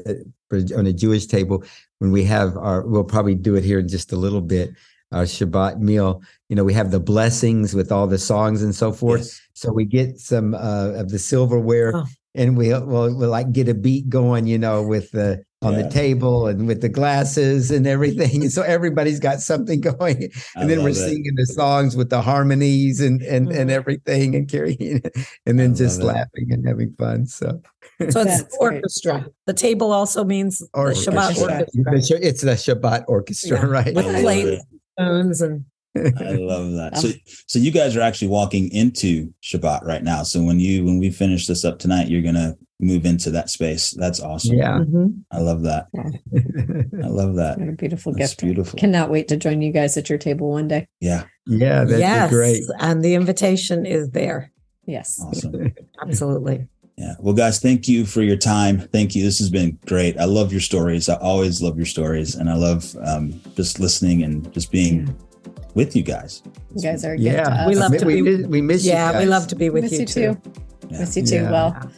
for, 0.48 0.58
on 0.76 0.86
a 0.86 0.92
Jewish 0.92 1.26
table 1.26 1.64
when 1.98 2.10
we 2.10 2.24
have 2.24 2.56
our. 2.56 2.86
We'll 2.86 3.04
probably 3.04 3.34
do 3.34 3.54
it 3.54 3.64
here 3.64 3.78
in 3.78 3.88
just 3.88 4.12
a 4.12 4.16
little 4.16 4.40
bit 4.40 4.70
our 5.14 5.24
Shabbat 5.24 5.78
meal, 5.78 6.22
you 6.48 6.56
know, 6.56 6.64
we 6.64 6.74
have 6.74 6.90
the 6.90 7.00
blessings 7.00 7.72
with 7.72 7.92
all 7.92 8.06
the 8.06 8.18
songs 8.18 8.62
and 8.62 8.74
so 8.74 8.92
forth. 8.92 9.20
Yes. 9.20 9.40
So 9.54 9.72
we 9.72 9.84
get 9.84 10.18
some 10.18 10.54
uh, 10.54 10.92
of 10.96 11.10
the 11.10 11.18
silverware 11.18 11.92
oh. 11.94 12.04
and 12.34 12.56
we 12.56 12.70
will 12.70 13.14
we'll 13.14 13.30
like 13.30 13.52
get 13.52 13.68
a 13.68 13.74
beat 13.74 14.08
going, 14.08 14.46
you 14.46 14.58
know, 14.58 14.82
with 14.82 15.12
the 15.12 15.44
on 15.62 15.72
yeah. 15.72 15.82
the 15.82 15.88
table 15.88 16.46
and 16.48 16.66
with 16.66 16.82
the 16.82 16.88
glasses 16.88 17.70
and 17.70 17.86
everything. 17.86 18.42
And 18.42 18.52
so 18.52 18.62
everybody's 18.62 19.20
got 19.20 19.40
something 19.40 19.80
going. 19.98 20.30
And 20.56 20.64
I 20.64 20.66
then 20.66 20.82
we're 20.82 20.90
it. 20.90 20.96
singing 20.96 21.34
the 21.36 21.46
songs 21.46 21.96
with 21.96 22.10
the 22.10 22.20
harmonies 22.20 23.00
and 23.00 23.22
and, 23.22 23.48
mm-hmm. 23.48 23.60
and 23.60 23.70
everything 23.70 24.34
and 24.34 24.48
carrying 24.48 25.00
and 25.46 25.58
then 25.58 25.70
I 25.72 25.74
just 25.74 26.02
laughing 26.02 26.50
and 26.50 26.66
having 26.66 26.92
fun. 26.98 27.26
So 27.26 27.62
so 28.10 28.22
it's 28.22 28.56
orchestra. 28.58 29.20
Great. 29.20 29.32
The 29.46 29.54
table 29.54 29.92
also 29.92 30.24
means 30.24 30.60
or, 30.74 30.88
the 30.88 30.94
Shabbat 30.94 31.40
orchestra. 31.40 32.18
It's 32.20 32.42
the 32.42 32.50
Shabbat 32.52 33.04
orchestra, 33.06 33.58
yeah. 33.58 33.66
right? 33.66 33.94
With 33.94 34.20
plates 34.20 34.64
spoons 34.98 35.40
and 35.40 35.64
I 35.96 36.32
love 36.32 36.72
that. 36.72 36.96
So, 36.96 37.10
so 37.46 37.58
you 37.58 37.70
guys 37.70 37.96
are 37.96 38.00
actually 38.00 38.28
walking 38.28 38.70
into 38.72 39.32
Shabbat 39.42 39.84
right 39.84 40.02
now. 40.02 40.24
So 40.24 40.42
when 40.42 40.58
you 40.58 40.84
when 40.84 40.98
we 40.98 41.10
finish 41.10 41.46
this 41.46 41.64
up 41.64 41.78
tonight, 41.78 42.08
you're 42.08 42.22
gonna 42.22 42.56
move 42.80 43.06
into 43.06 43.30
that 43.30 43.48
space. 43.48 43.92
That's 43.92 44.20
awesome. 44.20 44.56
Yeah, 44.56 44.78
mm-hmm. 44.78 45.08
I 45.30 45.38
love 45.38 45.62
that. 45.62 45.86
I 45.94 47.06
love 47.06 47.36
that. 47.36 47.58
What 47.58 47.68
a 47.68 47.72
beautiful 47.72 48.12
That's 48.12 48.32
gift. 48.32 48.40
Beautiful. 48.40 48.78
Cannot 48.78 49.10
wait 49.10 49.28
to 49.28 49.36
join 49.36 49.62
you 49.62 49.72
guys 49.72 49.96
at 49.96 50.08
your 50.08 50.18
table 50.18 50.50
one 50.50 50.68
day. 50.68 50.88
Yeah. 51.00 51.24
Yeah, 51.46 51.84
that'd 51.84 52.00
yes, 52.00 52.30
be 52.30 52.34
great. 52.34 52.62
And 52.80 53.04
the 53.04 53.14
invitation 53.14 53.86
is 53.86 54.10
there. 54.10 54.50
Yes. 54.86 55.20
Awesome. 55.22 55.72
Absolutely. 56.02 56.66
Yeah. 56.96 57.14
Well, 57.18 57.34
guys, 57.34 57.58
thank 57.58 57.88
you 57.88 58.06
for 58.06 58.22
your 58.22 58.36
time. 58.36 58.78
Thank 58.78 59.14
you. 59.14 59.24
This 59.24 59.38
has 59.40 59.50
been 59.50 59.78
great. 59.86 60.16
I 60.18 60.24
love 60.26 60.52
your 60.52 60.60
stories. 60.60 61.08
I 61.08 61.16
always 61.16 61.60
love 61.60 61.76
your 61.76 61.86
stories, 61.86 62.36
and 62.36 62.48
I 62.48 62.54
love 62.54 62.96
um, 63.04 63.40
just 63.56 63.80
listening 63.80 64.22
and 64.22 64.52
just 64.52 64.70
being 64.70 65.08
yeah. 65.08 65.52
with 65.74 65.96
you 65.96 66.02
guys. 66.02 66.42
You 66.76 66.82
guys 66.82 67.04
are 67.04 67.16
yeah. 67.16 67.66
We 67.66 67.74
love 67.74 67.96
to 67.96 68.06
we, 68.06 68.22
be. 68.22 68.44
We 68.44 68.60
miss 68.60 68.84
yeah, 68.84 69.08
you. 69.08 69.12
Yeah, 69.12 69.20
we 69.20 69.26
love 69.26 69.48
to 69.48 69.56
be 69.56 69.70
with 69.70 69.84
miss 69.84 69.92
you, 69.92 70.00
you 70.00 70.06
too. 70.06 70.34
too. 70.34 70.50
Yeah. 70.90 70.98
Miss 71.00 71.16
you 71.16 71.24
too. 71.24 71.34
Yeah. 71.34 71.50
Well, 71.50 71.90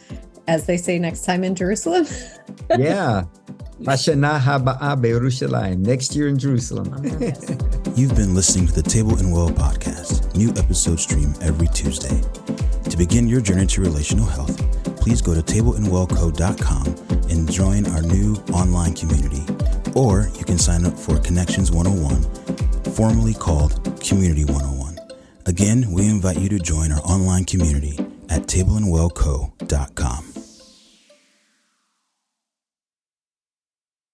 as 0.47 0.65
they 0.65 0.77
say 0.77 0.97
next 0.97 1.25
time 1.25 1.43
in 1.43 1.53
Jerusalem. 1.55 2.07
yeah. 2.77 3.25
Lashana 3.81 4.39
Haba'a 4.39 4.97
Yerushalayim. 4.99 5.85
Next 5.85 6.15
year 6.15 6.27
in 6.27 6.39
Jerusalem. 6.39 6.87
You've 7.95 8.15
been 8.15 8.33
listening 8.33 8.65
to 8.67 8.73
the 8.73 8.81
Table 8.83 9.15
and 9.19 9.31
Well 9.31 9.51
podcast. 9.51 10.35
New 10.35 10.49
episodes 10.51 11.03
stream 11.03 11.33
every 11.41 11.67
Tuesday. 11.67 12.21
To 12.89 12.97
begin 12.97 13.27
your 13.27 13.41
journey 13.41 13.67
to 13.67 13.81
relational 13.81 14.25
health, 14.25 14.57
please 15.07 15.21
go 15.21 15.33
to 15.33 15.41
tableandwellco.com 15.41 16.85
and 17.29 17.49
join 17.49 17.87
our 17.91 18.01
new 18.01 18.33
online 18.51 18.93
community. 18.93 19.41
Or 19.95 20.29
you 20.37 20.43
can 20.43 20.57
sign 20.57 20.85
up 20.85 20.99
for 20.99 21.17
Connections 21.19 21.71
101, 21.71 22.91
formerly 22.93 23.33
called 23.33 23.71
Community 24.01 24.43
101. 24.43 24.99
Again, 25.45 25.89
we 25.93 26.09
invite 26.09 26.39
you 26.39 26.49
to 26.49 26.59
join 26.59 26.91
our 26.91 26.99
online 27.03 27.45
community 27.45 27.97
at 28.29 28.47
tableandwellco.com. 28.47 30.36